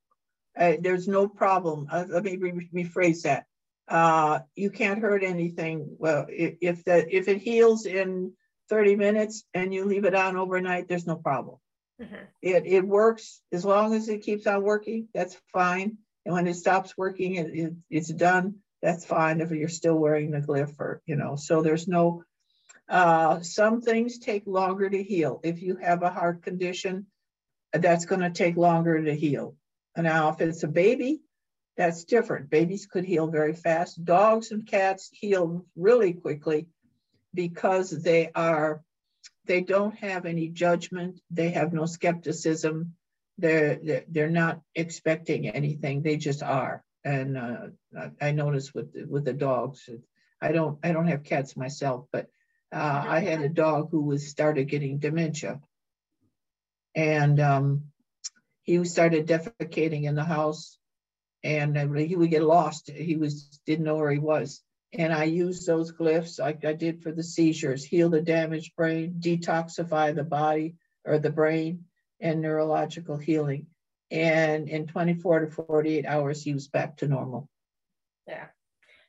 [0.58, 1.86] Uh, there's no problem.
[1.90, 3.44] Uh, let me re- rephrase that.
[3.88, 5.96] Uh, you can't hurt anything.
[5.98, 8.32] Well, if, if that, if it heals in
[8.70, 11.58] 30 minutes and you leave it on overnight, there's no problem.
[12.00, 12.26] Mhm.
[12.42, 15.98] It, it works as long as it keeps on working, that's fine.
[16.24, 20.30] And when it stops working, it, it, it's done, that's fine if you're still wearing
[20.30, 22.24] the glyph or, you know, so there's no,
[22.88, 25.40] uh, some things take longer to heal.
[25.42, 27.06] If you have a heart condition,
[27.72, 29.56] that's gonna take longer to heal.
[29.96, 31.20] Now, if it's a baby,
[31.76, 32.50] that's different.
[32.50, 34.04] Babies could heal very fast.
[34.04, 36.68] Dogs and cats heal really quickly
[37.34, 38.82] because they are,
[39.46, 41.20] they don't have any judgment.
[41.30, 42.94] They have no skepticism.
[43.38, 46.02] They're, they're, they're not expecting anything.
[46.02, 46.84] They just are.
[47.04, 47.68] And uh,
[48.20, 49.88] I- noticed with, with the dogs,
[50.40, 52.28] I don't, I don't have cats myself, but
[52.72, 55.60] uh, I had a dog who was started getting dementia.
[56.94, 57.84] And um,
[58.62, 60.78] he started defecating in the house
[61.42, 62.90] and uh, he would get lost.
[62.90, 64.62] He was, didn't know where he was.
[64.92, 69.16] And I use those glyphs like I did for the seizures, heal the damaged brain,
[69.20, 70.74] detoxify the body
[71.04, 71.84] or the brain
[72.20, 73.66] and neurological healing.
[74.10, 77.48] And in 24 to 48 hours, he was back to normal.
[78.26, 78.46] Yeah.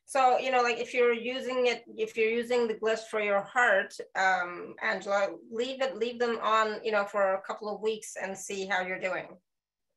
[0.05, 3.41] So, you know, like if you're using it, if you're using the glyphs for your
[3.41, 8.17] heart, um, Angela, leave it, leave them on, you know, for a couple of weeks
[8.21, 9.27] and see how you're doing.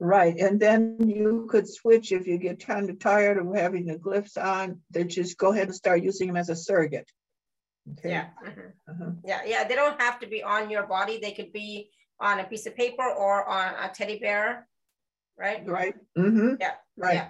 [0.01, 3.95] Right, and then you could switch if you get kind of tired of having the
[3.97, 7.09] glyphs on, then just go ahead and start using them as a surrogate.
[7.93, 8.11] Okay.
[8.11, 8.27] Yeah.
[8.45, 8.73] mhm.
[8.89, 9.11] Uh-huh.
[9.25, 9.43] Yeah.
[9.47, 9.65] Yeah.
[9.69, 11.19] They don't have to be on your body.
[11.23, 14.67] They could be on a piece of paper or on a teddy bear,
[15.39, 15.67] right?
[15.67, 16.75] Right, mm-hmm, Yeah.
[16.97, 17.15] right.
[17.15, 17.29] Yeah.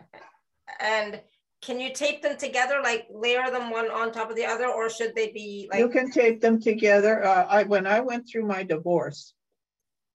[0.81, 1.21] And
[1.63, 4.91] can you tape them together, like layer them one on top of the other, or
[4.91, 5.81] should they be like?
[5.81, 7.25] You can tape them together.
[7.25, 9.35] Uh, I, when I went through my divorce,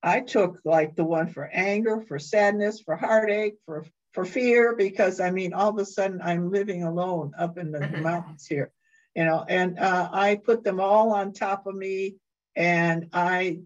[0.02, 5.20] I took like the one for anger, for sadness, for heartache, for, for fear, because
[5.20, 8.02] I mean, all of a sudden I'm living alone up in the Mhm.
[8.02, 8.72] mountains here,
[9.16, 12.16] you know, and, uh, I put them all on top of me
[12.56, 13.60] and I,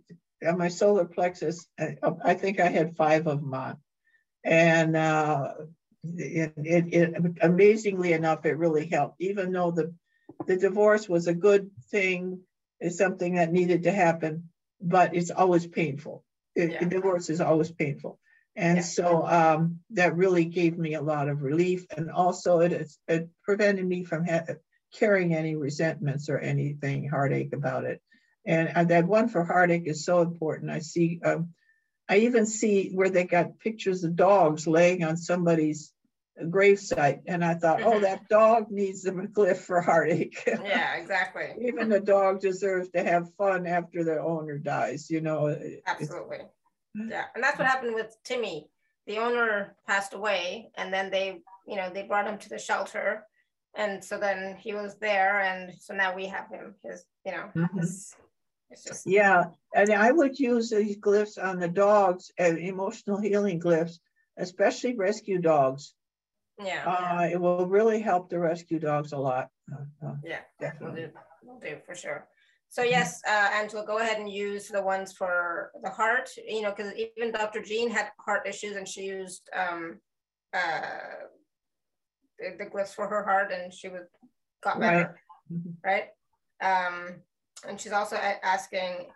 [0.45, 3.77] uh, my solar plexus, I, I think I had five of them on.
[4.43, 5.53] And, uh,
[6.17, 9.93] it, it, it amazingly enough, it really helped, even though the,
[10.47, 12.41] the divorce was a good thing,
[12.81, 14.49] is something that needed to happen,
[14.83, 16.23] but it's always painful.
[16.55, 16.87] It- Yeah.
[16.87, 18.19] Divorce is always painful.
[18.55, 18.83] And Yeah.
[18.83, 21.87] so um, that really gave me a lot of relief.
[21.97, 24.45] And also it, it prevented me from ha-
[24.93, 27.99] carrying any resentments or anything heartache about it.
[28.45, 30.69] And that one for heartache is so important.
[30.69, 31.53] I see, um,
[32.09, 35.93] I even see where they got pictures of dogs laying on somebody's
[36.41, 37.21] gravesite.
[37.27, 38.01] And I thought, oh, Mhm.
[38.01, 40.43] that dog needs a glyph for heartache.
[40.65, 41.55] Yeah, exactly.
[41.61, 45.55] Even the dog deserves to have fun after their owner dies, you know.
[45.85, 46.39] Absolutely.
[46.95, 48.69] Yeah, and that's what happened with Timmy.
[49.07, 53.25] The owner passed away, and then they, you know, they brought him to the shelter,
[53.75, 56.75] and so then he was there, and so now we have him.
[56.83, 57.83] His, you know, Mhm.
[57.83, 58.15] it's,
[58.69, 63.59] it's just Yeah, and I would use these glyphs on the dogs and emotional healing
[63.59, 63.99] glyphs,
[64.37, 65.95] especially rescue dogs.
[66.59, 69.49] Yeah, Uh, it will really help the rescue dogs a lot.
[69.71, 70.39] Uh, uh, yeah.
[70.59, 71.01] We'll Definitely.
[71.01, 71.09] do,
[71.43, 72.27] we'll do for sure.
[72.69, 76.29] So yes, uh, Angela, go ahead and use the ones for the heart.
[76.47, 77.61] You know, because even Dr.
[77.61, 79.99] Jean had heart issues, and she used um,
[80.53, 81.27] uh,
[82.39, 84.03] the, the glyphs for her heart and she was
[84.63, 85.19] got better,
[85.83, 86.07] right?
[86.61, 86.87] right?
[86.87, 87.15] Um,
[87.67, 89.07] and she's also asking,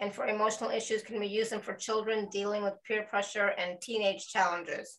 [0.00, 3.80] and for emotional issues, can we use them for children dealing with peer pressure and
[3.80, 4.98] teenage challenges?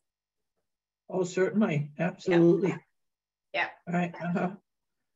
[1.09, 2.69] Oh, certainly, absolutely.
[3.53, 3.67] Yeah.
[3.87, 3.93] yeah.
[3.93, 4.13] Right.
[4.15, 4.51] Uh-huh.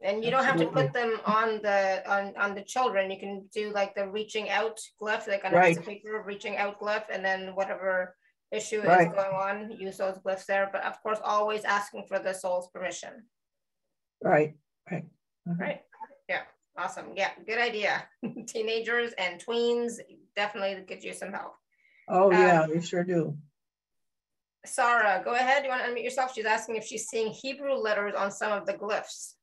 [0.02, 3.10] And you don't have to put them on the on on the children.
[3.10, 6.56] You can do like the reaching out glyph, like on a piece of paper, reaching
[6.58, 8.16] out glyph, and then whatever
[8.52, 9.08] issue right.
[9.08, 10.70] is going on, use those glyphs there.
[10.72, 13.24] But of course, always asking for the soul's permission.
[14.24, 14.54] Right.
[14.92, 15.06] Right.
[15.50, 15.56] Uh-huh.
[15.60, 15.82] Right.
[16.30, 16.42] Yeah.
[16.78, 17.14] Awesome.
[17.16, 17.32] Yeah.
[17.48, 18.04] Good idea.
[18.48, 19.94] Teenagers and tweens
[20.36, 21.56] definitely could use some help.
[22.08, 23.36] Oh yeah, um, they sure do.
[24.66, 25.64] Sarah, go ahead.
[25.64, 26.34] You want to unmute yourself?
[26.34, 29.34] She's asking if she's seeing Hebrew letters on some of the glyphs.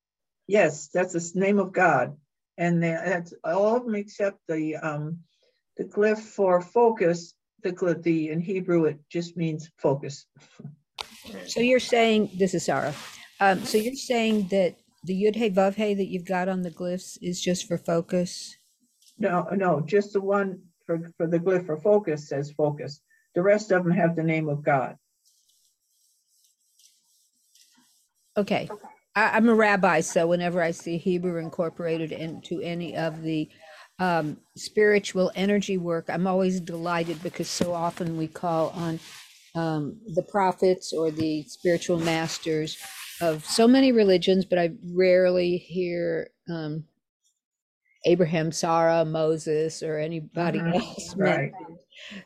[0.46, 2.16] Yes, that's the name of God.
[2.58, 5.18] And that's all of them except the um,
[5.76, 7.34] the glyph for focus.
[7.62, 10.26] The glyph, the in Hebrew, it just means focus.
[11.46, 12.94] So you're saying this is Sarah.
[13.40, 16.70] Um, so you're saying that the Yud Hey Vav Hey that you've got on the
[16.70, 18.56] glyphs is just for focus?
[19.18, 23.00] No, no, just the one for, for the glyph for focus says focus.
[23.34, 24.96] The rest of them have the name of God.
[28.36, 28.68] Okay.
[29.14, 33.48] I, am a rabbi, so whenever I see Hebrew incorporated into any of the
[33.98, 38.98] um, spiritual energy work, I'm always delighted because so often we call on
[39.54, 42.76] um, the prophets or the spiritual masters
[43.20, 46.84] of so many religions, but I rarely hear um,
[48.04, 50.76] Abraham, Sarah, Moses, or anybody uh-huh.
[50.76, 51.14] else.
[51.16, 51.52] Right.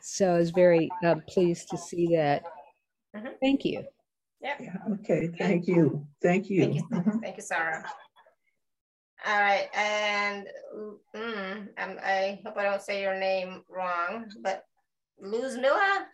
[0.00, 2.42] So I was very uh, pleased to see that.
[3.14, 3.28] Uh-huh.
[3.40, 3.84] Thank you.
[4.40, 4.60] Yep.
[4.60, 6.60] Yeah, okay, thank you, thank you.
[6.62, 7.84] Thank you, thank you, Sarah.
[9.26, 14.64] All right, and mm, I hope I don't say your name wrong, but
[15.20, 16.06] Luz Mila,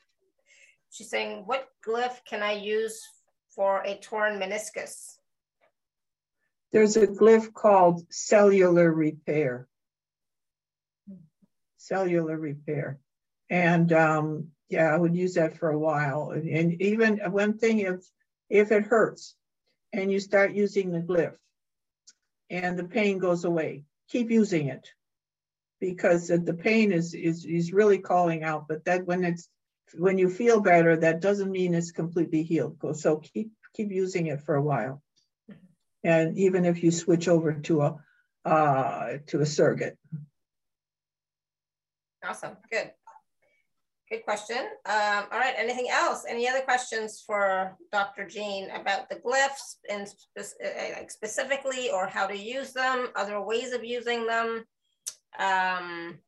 [0.90, 3.02] she's saying, what glyph can I use
[3.54, 5.16] for a torn meniscus?
[6.72, 9.68] There's a glyph called cellular repair.
[11.76, 12.98] Cellular repair.
[13.50, 16.30] And um, yeah, I would use that for a while.
[16.30, 18.04] And even one thing, if
[18.48, 19.34] if it hurts
[19.92, 21.36] and you start using the glyph
[22.50, 24.88] and the pain goes away, keep using it
[25.80, 28.68] because the pain is, is, is really calling out.
[28.68, 29.48] But that when it's
[29.96, 32.78] when you feel better, that doesn't mean it's completely healed.
[32.96, 35.02] So keep keep using it for a while.
[36.02, 37.96] And even if you switch over to a
[38.44, 39.98] uh, to a surrogate.
[42.22, 42.90] Awesome, good.
[44.14, 44.58] Good question.
[44.86, 46.24] Um, all right, anything else?
[46.28, 48.28] Any other questions for Dr.
[48.28, 53.40] Jean about the glyphs and spe uh, like specifically or how to use them, other
[53.40, 54.64] ways of using them?
[55.36, 56.20] Um,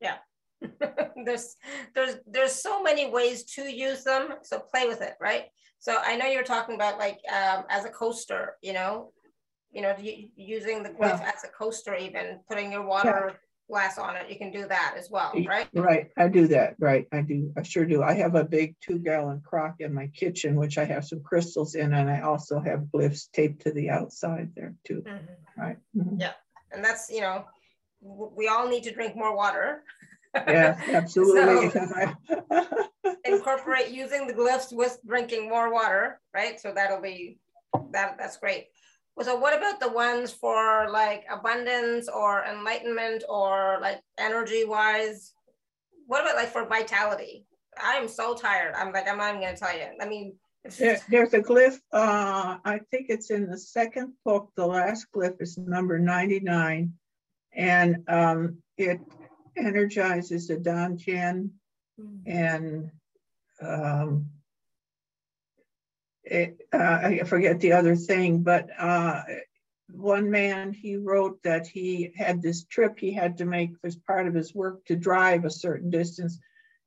[0.00, 0.16] yeah,
[1.24, 1.54] there's,
[1.94, 4.30] there's, there's so many ways to use them.
[4.42, 5.44] So play with it, right?
[5.78, 9.12] So I know you're talking about like um, as a coaster, you know,
[9.70, 11.32] you know, using the glyph yeah.
[11.32, 13.38] as a coaster, even putting your water yeah
[13.68, 15.68] glass on it, you can do that as well, right?
[15.74, 18.02] Right, I do that, right, I do, I sure do.
[18.02, 21.74] I have a big two gallon crock in my kitchen, which I have some crystals
[21.74, 25.62] in, and I also have glyphs taped to the outside there too, mm -hmm.
[25.62, 25.78] right?
[25.94, 26.20] Mm -hmm.
[26.20, 26.34] Yeah,
[26.72, 27.44] and that's, you know,
[28.38, 29.82] we all need to drink more water.
[30.34, 31.70] Yeah, absolutely.
[31.70, 31.80] so,
[33.24, 36.60] incorporate using the glyphs with drinking more water, right?
[36.60, 37.38] So that'll be,
[37.92, 38.68] that that's great.
[39.22, 45.32] So what about the ones for like abundance or enlightenment or like energy wise?
[46.06, 47.46] What about like for vitality?
[47.82, 48.74] I am so tired.
[48.76, 49.86] I'm like, I'm not even gonna tell you.
[50.00, 50.34] I mean,
[50.78, 54.50] there, there's a glyph, uh, I think it's in the second book.
[54.56, 56.92] The last glyph is number 99
[57.52, 58.98] and um, it
[59.56, 61.50] energizes the Dantian
[62.00, 62.22] mm.
[62.26, 62.90] and
[63.62, 64.26] um,
[66.24, 69.22] it, uh, I forget the other thing, but uh,
[69.90, 74.26] one man, he wrote that he had this trip he had to make as part
[74.26, 76.38] of his work to drive a certain distance.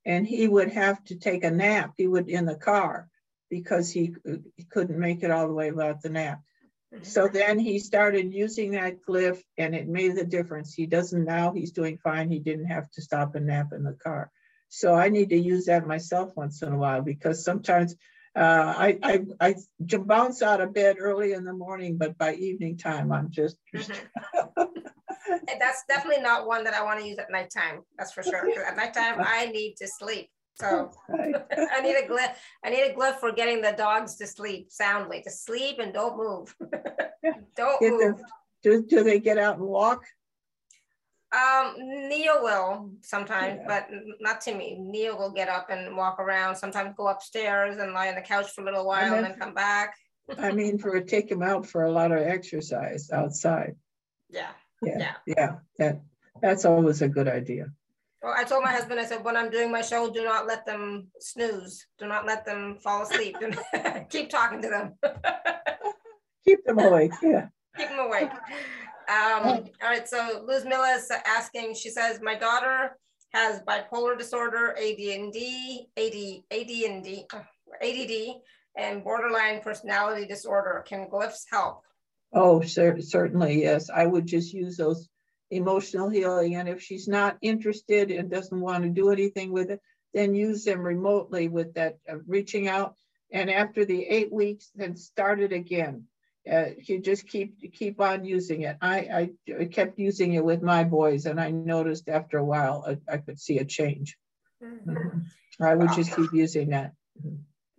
[0.06, 1.94] And he would have to take a nap.
[1.98, 3.10] He would in the car
[3.50, 4.16] because he,
[4.56, 6.42] he couldn't make it all the way without the nap.
[7.02, 10.74] So then he started using that glyph and it made the difference.
[10.74, 12.30] He doesn't now, he's doing fine.
[12.30, 14.32] He didn't have to stop and nap in the car.
[14.70, 17.96] So I need to use that myself once in a while because sometimes
[18.36, 19.56] uh, I, I, I
[19.98, 23.58] bounce out of bed early in the morning, but by evening time, I'm just.
[23.76, 24.64] Mm-hmm.
[25.60, 27.82] That's definitely not one that I want to use at nighttime.
[27.98, 28.64] That's for sure.
[28.64, 30.30] At nighttime, I need to sleep.
[30.60, 32.34] So I need a glyph.
[32.64, 36.18] I need a glyph for getting the dogs to sleep soundly, to sleep and don't
[36.18, 36.56] move.
[37.56, 38.22] don't get move.
[38.64, 40.04] do, do they get out and walk?
[41.38, 43.68] Um, Neil will sometimes, yeah.
[43.68, 43.90] but
[44.20, 44.78] not Timmy.
[44.80, 48.50] Neil will get up and walk around, sometimes go upstairs and lie on the couch
[48.52, 49.96] for a little while and then come back.
[50.38, 53.76] I mean, for take him out for a lot of exercise outside.
[54.30, 54.50] Yeah.
[54.82, 54.98] Yeah.
[54.98, 55.14] Yeah.
[55.26, 55.56] yeah.
[55.80, 56.02] That,
[56.42, 57.68] that's always a good idea.
[58.22, 60.66] Well, I told my husband, I said, when I'm doing my show, do not let
[60.66, 61.86] them snooze.
[62.00, 63.38] Do not let them fall asleep.
[64.10, 64.96] Keep talking to them.
[66.46, 67.14] Keep them awake.
[67.22, 67.48] Yeah.
[67.78, 68.32] Keep them awake.
[69.08, 70.08] Um, all right.
[70.08, 72.98] So Liz Miller is asking, she says, my daughter
[73.34, 75.38] has bipolar disorder, ADD,
[75.98, 77.26] AD, ADD,
[77.82, 78.36] ADD,
[78.78, 80.84] and borderline personality disorder.
[80.88, 81.82] Can glyphs help?
[82.34, 83.90] Oh, cer certainly, yes.
[83.90, 85.08] I would just use those
[85.52, 86.56] emotional healing.
[86.56, 89.82] And if she's not interested and doesn't want to do anything with it,
[90.14, 92.96] then use them remotely with that uh, reaching out.
[93.32, 96.06] And after the eight weeks, then start it again.
[96.50, 98.78] Uh, you just keep keep on using it.
[98.82, 99.30] I,
[99.60, 103.18] I, kept using it with my boys, and I noticed after a while I, I
[103.18, 104.18] could see a change.
[104.64, 105.22] Mm -hmm.
[105.60, 105.96] I would wow.
[105.96, 106.92] just keep using that.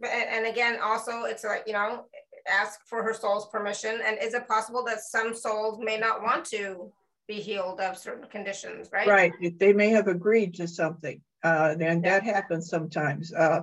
[0.00, 2.08] But, and again, also, it's like you know,
[2.48, 4.00] ask for her soul's permission.
[4.06, 6.92] And is it possible that some souls may not want to
[7.26, 9.06] be healed of certain conditions, right?
[9.06, 9.58] Right.
[9.58, 11.20] They may have agreed to something.
[11.44, 12.18] Uh, and yeah.
[12.18, 13.32] that happens sometimes.
[13.32, 13.62] Uh,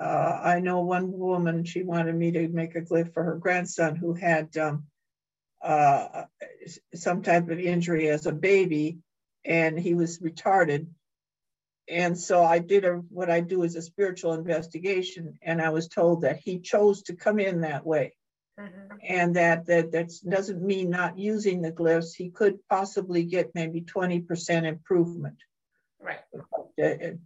[0.00, 3.96] uh, I know one woman, she wanted me to make a glyph for her grandson
[3.96, 4.84] who had um,
[5.62, 6.24] uh,
[6.94, 8.98] some type of injury as a baby
[9.44, 10.86] and he was retarded.
[11.88, 15.88] And so I did a, what I do is a spiritual investigation and I was
[15.88, 18.16] told that he chose to come in that way.
[18.58, 18.96] Mm-hmm.
[19.08, 22.14] And that, that that doesn't mean not using the glyphs.
[22.14, 25.36] He could possibly get maybe 20% improvement.
[26.00, 26.20] Right.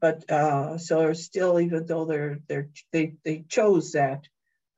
[0.00, 4.28] But uh, so still, even though they're they're they they chose that,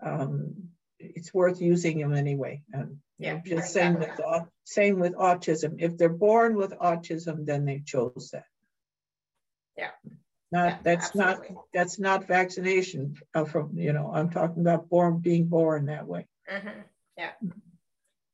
[0.03, 2.63] um, it's worth using them anyway.
[2.73, 4.21] And yeah, just same with
[4.65, 5.77] same with autism.
[5.79, 8.47] If they're born with autism, then they chose that.
[9.77, 9.91] Yeah.
[10.51, 11.55] Not yeah, that's absolutely.
[11.55, 16.07] not that's not vaccination uh, from you know I'm talking about born being born that
[16.07, 16.27] way.
[16.51, 16.81] Mm-hmm.
[17.17, 17.31] Yeah.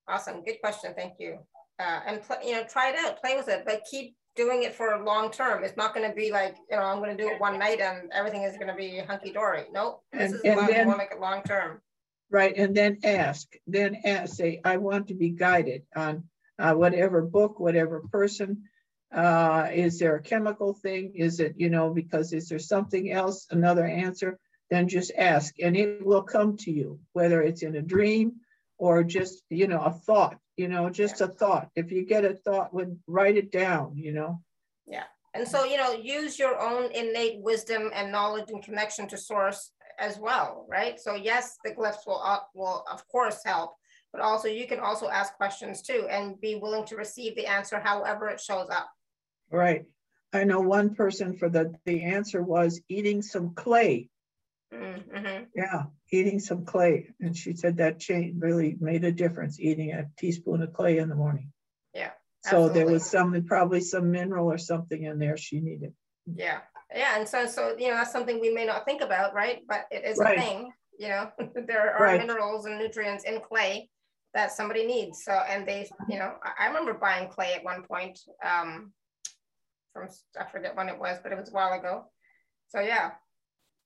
[0.09, 0.43] Awesome.
[0.43, 0.95] Good question.
[0.97, 1.39] Thank you.
[1.79, 4.97] Uh, and you know, try it out, play with it, but keep doing it for
[5.05, 5.65] long term.
[5.65, 7.81] It's not going to be like you know I'm going to do it one night
[7.81, 9.65] and everything is going to be hunky dory.
[9.71, 10.03] Nope.
[10.13, 11.83] This and, is and then, more like a long term.
[12.31, 13.47] Right, and then ask.
[13.67, 14.35] Then ask.
[14.35, 16.25] Say, I want to be guided on
[16.59, 18.65] uh, whatever book, whatever person.
[19.13, 21.13] Uh, is there a chemical thing?
[21.17, 23.47] Is it you know because is there something else?
[23.51, 24.39] Another answer
[24.71, 28.33] then just ask and it will come to you, whether it's in a dream
[28.77, 31.71] or just, you know, a thought, you know, just a thought.
[31.77, 34.43] If you get a thought, would write it down, you know.
[34.87, 35.05] Yeah.
[35.35, 39.71] And so, you know, use your own innate wisdom and knowledge and connection to source
[39.99, 40.99] as well, right?
[40.99, 43.75] So yes, the glyphs will, uh, will of course help,
[44.13, 47.79] but also you can also ask questions too and be willing to receive the answer
[47.79, 48.91] however it shows up.
[49.51, 49.85] Right.
[50.33, 54.11] I know one person for the, the answer was eating some clay
[54.73, 55.45] Mm-hmm.
[55.55, 57.11] Yeah, eating some clay.
[57.21, 61.09] And she said that change really made a difference, eating a teaspoon of clay in
[61.09, 61.53] the morning.
[61.95, 62.11] Yeah.
[62.45, 62.75] So absolutely.
[62.75, 65.93] there was some, probably some mineral or something in there she needed.
[66.27, 66.61] Yeah.
[66.95, 67.19] Yeah.
[67.19, 69.61] And so, so, you know, that's something we may not think about, right?
[69.69, 70.39] But it is right.
[70.39, 71.31] a thing, you know,
[71.67, 72.21] there are right.
[72.21, 73.91] minerals and nutrients in clay
[74.35, 75.25] that somebody needs.
[75.25, 78.93] So, and they, you know, I remember buying clay at one point um,
[79.93, 80.09] from,
[80.39, 82.05] I forget when it was, but it was a while ago.
[82.69, 83.13] So yeah,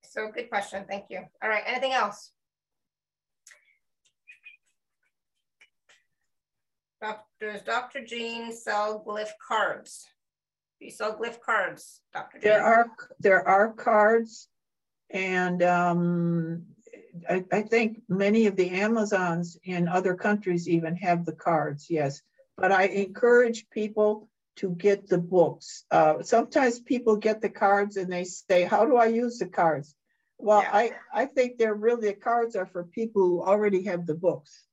[0.05, 0.85] so good question.
[0.89, 1.21] Thank you.
[1.43, 1.63] All right.
[1.67, 2.33] Anything else?
[7.43, 8.05] Does Dr.
[8.05, 10.07] Jean sell glyph cards?
[10.79, 12.39] Do you sell glyph cards, Dr.
[12.39, 12.51] Jean?
[12.51, 12.87] There are
[13.19, 14.47] there are cards,
[15.11, 16.63] and um,
[17.29, 21.87] I, I think many of the Amazons in other countries even have the cards.
[21.91, 22.23] Yes,
[22.57, 25.85] but I encourage people to get the books.
[25.91, 29.95] Uh, sometimes people get the cards and they say, how do I use the cards?
[30.39, 30.71] Well, yeah.
[30.73, 34.65] I, I think they're really, the cards are for people who already have the books.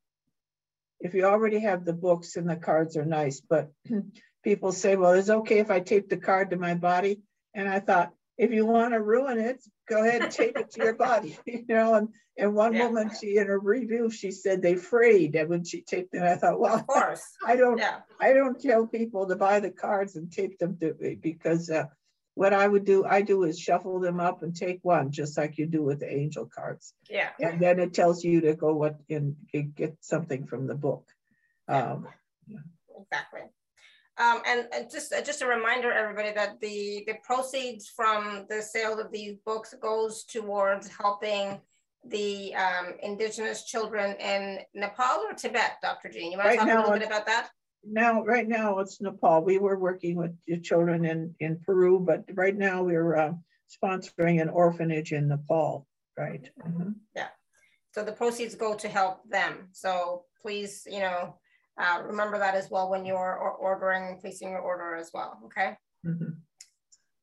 [1.00, 3.72] If you already have the books and the cards are nice, but
[4.44, 7.22] people say, well, it's okay if I tape the card to my body.
[7.54, 10.84] And I thought, if you want to ruin it, go ahead and tape it to
[10.84, 11.96] your body, you know.
[11.96, 12.10] And
[12.40, 12.86] and one yeah.
[12.86, 16.24] woman, she in a review, she said they frayed and when she taped them.
[16.24, 18.00] I thought, well, of course, I don't, yeah.
[18.20, 21.86] I don't tell people to buy the cards and tape them to me because uh,
[22.36, 25.58] what I would do, I do is shuffle them up and take one, just like
[25.58, 26.94] you do with the angel cards.
[27.10, 27.32] Yeah.
[27.42, 29.36] And then it tells you to go what and
[29.76, 31.06] get something from the book.
[31.68, 31.92] Yeah.
[31.92, 32.08] Um,
[33.02, 33.42] exactly.
[34.20, 38.62] Um, and, and, just uh, just a reminder, everybody, that the the proceeds from the
[38.62, 41.62] sale of these books goes towards helping
[42.06, 46.10] the um, indigenous children in Nepal or Tibet, Dr.
[46.10, 46.32] Jean.
[46.32, 47.50] You want right to talk now, a little bit about that?
[47.84, 49.42] now, right now it's Nepal.
[49.42, 53.34] We were working with the children in, in Peru, but right now we're uh,
[53.70, 55.88] sponsoring an orphanage in Nepal,
[56.18, 56.50] right?
[56.66, 56.94] Mm -hmm.
[57.16, 57.30] Yeah.
[57.92, 59.70] So the proceeds go to help them.
[59.72, 61.40] So please, you know,
[61.78, 65.40] uh, remember that as well when you're ordering, placing your order as well.
[65.46, 65.78] Okay.
[66.06, 66.34] Mm -hmm.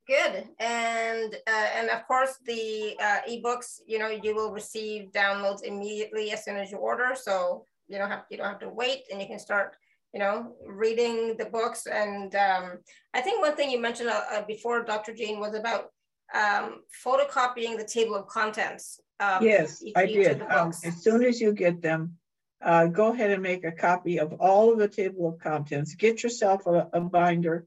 [0.06, 0.48] Good.
[0.60, 6.32] And uh, and of course the uh, ebooks, you know, you will receive downloads immediately
[6.32, 7.16] as soon as you order.
[7.16, 9.76] So you don't have you don't have to wait, and you can start,
[10.14, 11.86] you know, reading the books.
[11.86, 12.78] And um,
[13.14, 15.12] I think one thing you mentioned uh, uh before, Dr.
[15.12, 15.90] Jean, was about
[16.34, 19.00] um, photocopying the table of contents.
[19.18, 20.42] Um, yes, I did.
[20.42, 22.16] Um, as soon as you get them,
[22.62, 25.94] uh, go ahead and make a copy of all of the table of contents.
[25.94, 27.66] Get yourself a, a binder.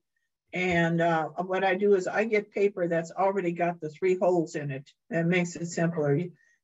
[0.51, 4.55] And uh, what I do is I get paper that's already got the three holes
[4.55, 4.89] in it.
[5.09, 6.19] That makes it simpler.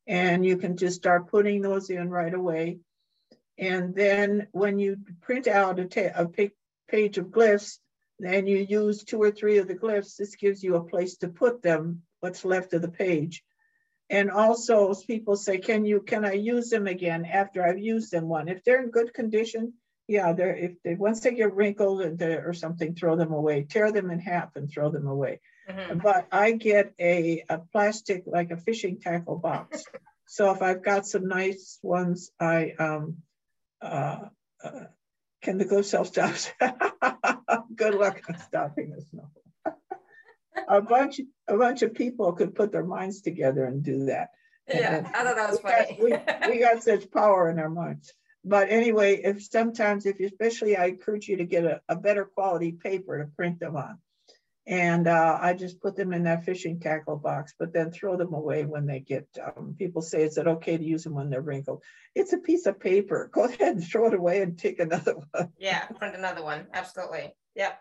[0.08, 2.80] And you can just start putting those in right away.
[3.58, 6.28] And then when you print out a, a
[6.88, 7.78] page of glyphs,
[8.20, 11.28] then you use two or three of the glyphs, this gives you a place to
[11.28, 13.44] put them, what's left of the page.
[14.10, 18.28] And also people say, can you, can I use them again after I've used them
[18.28, 18.48] one?
[18.48, 19.74] If they're in good condition,
[20.08, 24.12] yeah, they're, if they, once they get wrinkled or something, throw them away, tear them
[24.12, 25.40] in half and throw them away.
[25.68, 26.00] Mm-hmm.
[26.00, 29.84] But I get a, a plastic, like a fishing tackle box.
[30.28, 33.18] so if I've got some nice ones, I, um,
[33.82, 34.20] uh,
[34.64, 34.84] uh,
[35.42, 36.36] can the glyph self stop?
[37.76, 39.30] Good luck on stopping the snow
[40.68, 44.30] a bunch a bunch of people could put their minds together and do that.
[44.68, 46.20] Yeah, and, I thought that was we funny.
[46.26, 48.14] Got, we, we got such power in our minds.
[48.44, 52.26] But anyway, if sometimes, if you, especially, I encourage you to get a, a better
[52.26, 53.98] quality paper to print them on.
[54.68, 58.34] And uh, I just put them in that fishing tackle box, but then throw them
[58.34, 61.42] away when they get, um, people say, is it okay to use them when they're
[61.42, 61.84] wrinkled?
[62.16, 63.30] It's a piece of paper.
[63.34, 65.52] Go ahead and throw it away and take another one.
[65.60, 66.68] Yeah, print another one.
[66.74, 67.36] Absolutely.
[67.56, 67.80] Yep.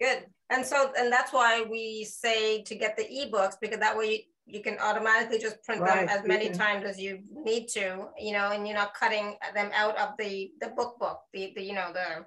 [0.00, 0.26] Good.
[0.50, 4.18] And so, and that's why we say to get the ebooks because that way you,
[4.46, 6.06] you can automatically just print right.
[6.06, 6.58] them as many mm-hmm.
[6.58, 10.52] times as you need to, you know, and you're not cutting them out of the
[10.60, 12.24] the book book, the, the you know, the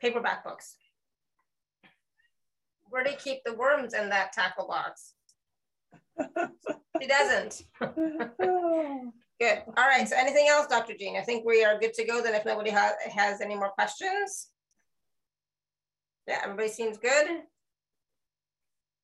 [0.00, 0.76] paperback books.
[2.90, 5.14] Where do you keep the worms in that tackle box?
[7.00, 7.62] she doesn't.
[7.80, 9.62] good.
[9.76, 10.06] All right.
[10.06, 10.94] So anything else, Dr.
[10.98, 11.16] Jean?
[11.16, 14.49] I think we are good to go then if nobody ha has any more questions.
[16.26, 17.42] Yeah, everybody seems good.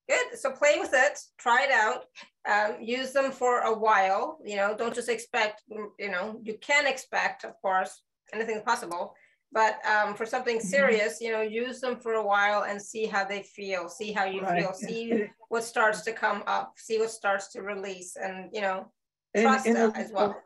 [0.08, 2.04] Good, so play with it, try it out,
[2.48, 5.62] um, use them for a while, you know, don't just expect,
[5.98, 8.02] you know, you can expect, of course,
[8.32, 9.16] anything possible,
[9.50, 10.68] but um, for something mm-hmm.
[10.68, 14.24] serious, you know, use them for a while and see how they feel, see how
[14.24, 14.62] you right.
[14.62, 18.86] feel, see what starts to come up, see what starts to release and, you know,
[19.36, 20.40] trust and, and as well.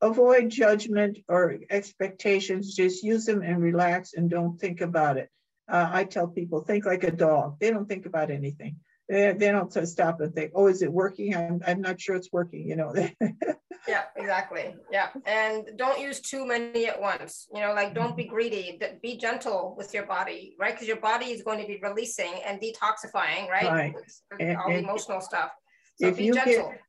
[0.00, 5.28] Avoid judgment or expectations, just use them and relax and don't think about it.
[5.68, 7.58] Uh, I tell people, think like a dog.
[7.58, 8.76] They don't think about anything.
[9.08, 11.36] They, they don't stop and think, oh, is it working?
[11.36, 12.94] I'm, I'm not sure it's working, you know.
[13.88, 14.74] yeah, exactly.
[14.90, 15.08] Yeah.
[15.26, 17.46] And don't use too many at once.
[17.52, 18.80] You know, like don't be greedy.
[19.02, 20.74] Be gentle with your body, right?
[20.74, 23.70] Because your body is going to be releasing and detoxifying, right?
[23.70, 23.94] Right.
[24.40, 25.50] And, all the emotional stuff.
[25.96, 26.70] So if you gentle.
[26.70, 26.80] Get,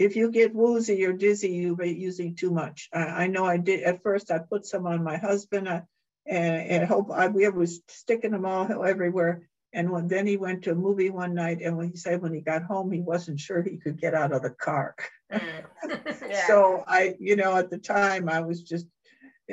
[0.00, 2.88] if you get woozy or dizzy, you've been using too much.
[2.92, 4.30] I, I know I did at first.
[4.30, 5.68] I put some on my husband.
[5.68, 5.82] I,
[6.30, 9.48] and, and hope I, we was sticking them all everywhere.
[9.72, 12.34] And when then he went to a movie one night, and when he said when
[12.34, 14.96] he got home, he wasn't sure he could get out of the car.
[15.32, 15.40] Mm.
[16.28, 16.46] yeah.
[16.46, 18.86] So I, you know, at the time I was just,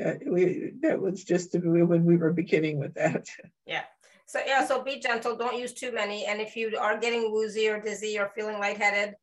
[0.04, 3.28] uh, we that was just when we were beginning with that.
[3.66, 3.84] Yeah.
[4.26, 5.36] So yeah, so be gentle.
[5.36, 6.26] Don't use too many.
[6.26, 9.16] And if you are getting woozy or dizzy or feeling lightheaded,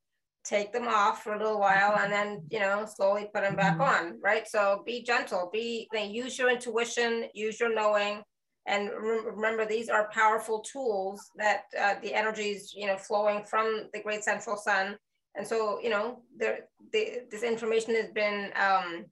[0.45, 3.79] take them off for a little while and then you know slowly put them back
[3.79, 4.13] mm-hmm.
[4.13, 4.47] on right?
[4.47, 5.51] So be gentle.
[5.53, 8.23] Be use your intuition use your knowing
[8.67, 14.03] and remember these are powerful tools that uh, the energies you know flowing from the
[14.03, 14.97] great central sun.
[15.35, 19.07] And so you know there the, this information has been um,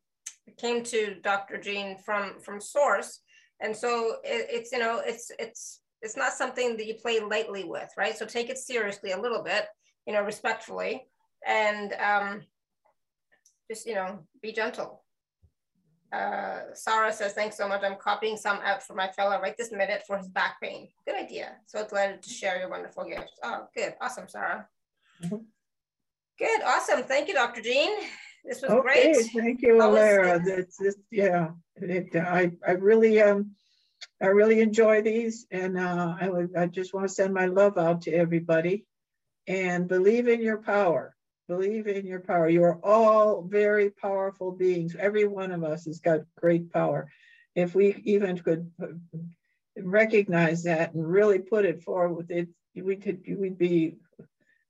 [0.59, 3.20] came to dr jean from from source.
[3.60, 7.64] And so it, it's you know it's it's it's not something that you play lightly
[7.64, 8.16] with right?
[8.16, 9.66] So take it seriously a little bit
[10.06, 11.06] you know respectfully
[11.47, 12.43] and um,
[13.70, 15.02] just, you know, be gentle.
[16.12, 17.82] Uh, Sarah says, thanks so much.
[17.82, 20.89] I'm copying some out for my fellow right this minute for his back pain.
[21.06, 21.56] Good idea.
[21.66, 23.32] So glad to share your wonderful gifts.
[23.43, 23.94] Oh, good.
[24.01, 24.69] Awesome, Sarah.
[25.23, 25.44] Mm -hmm.
[26.39, 26.62] Good.
[26.62, 27.02] Awesome.
[27.05, 27.62] Thank you, Dr.
[27.62, 27.93] Jean.
[28.44, 29.27] This was okay, great.
[29.32, 30.44] Thank you, Alara.
[30.44, 33.55] That's just, yeah, it, I, I really, um,
[34.20, 35.47] I really enjoy these.
[35.51, 38.85] And uh, I, would, I just want to send my love out to everybody
[39.47, 41.14] and believe in your power.
[41.52, 42.48] Believe in your power.
[42.48, 44.96] You are all very powerful beings.
[44.98, 47.10] Every one of us has got great power.
[47.54, 48.70] if we even could
[49.76, 53.96] recognize that and really put it forward, it we could we'd be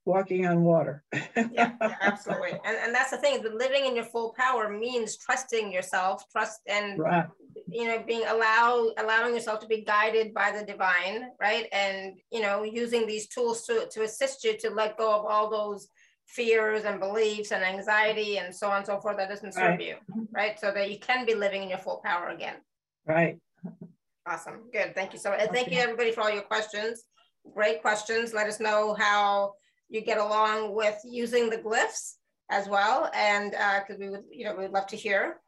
[0.05, 1.05] walking on water.
[1.37, 2.59] yeah, yeah, absolutely.
[2.65, 6.99] And, and that's the thing, living in your full power means trusting yourself, trust and
[6.99, 7.27] right.
[7.69, 11.67] you know, being allow allowing yourself to be guided by the divine, right?
[11.73, 15.49] And you know, using these tools to, to assist you to let go of all
[15.49, 15.89] those
[16.33, 19.83] fears and beliefs and anxiety and so on and so forth that doesn't serve right.
[19.83, 19.97] you,
[20.33, 20.59] right?
[20.59, 22.57] So that you can be living in your full power again.
[23.07, 23.39] Right.
[24.27, 24.63] Awesome.
[24.73, 24.95] Good.
[24.95, 25.41] Thank you so much.
[25.41, 27.05] And thank you everybody for all your questions.
[27.55, 28.33] Great questions.
[28.33, 29.55] Let us know how
[29.91, 32.15] you get along with using the glyphs
[32.51, 33.11] as well.
[33.15, 35.41] And because uh, we would, you know, we would love to hear.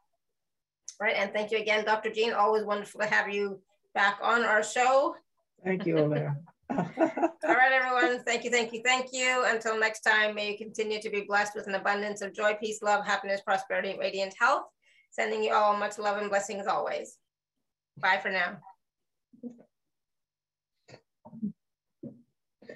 [1.01, 1.15] Right.
[1.15, 2.11] And thank you again, Dr.
[2.11, 2.33] Jean.
[2.33, 3.59] Always wonderful to have you
[3.95, 5.15] back on our show.
[5.63, 6.37] Thank you, Olivia.
[6.77, 8.23] All right, everyone.
[8.23, 9.43] Thank you, thank you, thank you.
[9.45, 12.81] Until next time, may you continue to be blessed with an abundance of joy, peace,
[12.81, 14.63] love, happiness, prosperity, radiant health.
[15.11, 17.17] Sending you all much love and blessings always.
[17.97, 18.57] Bye for now.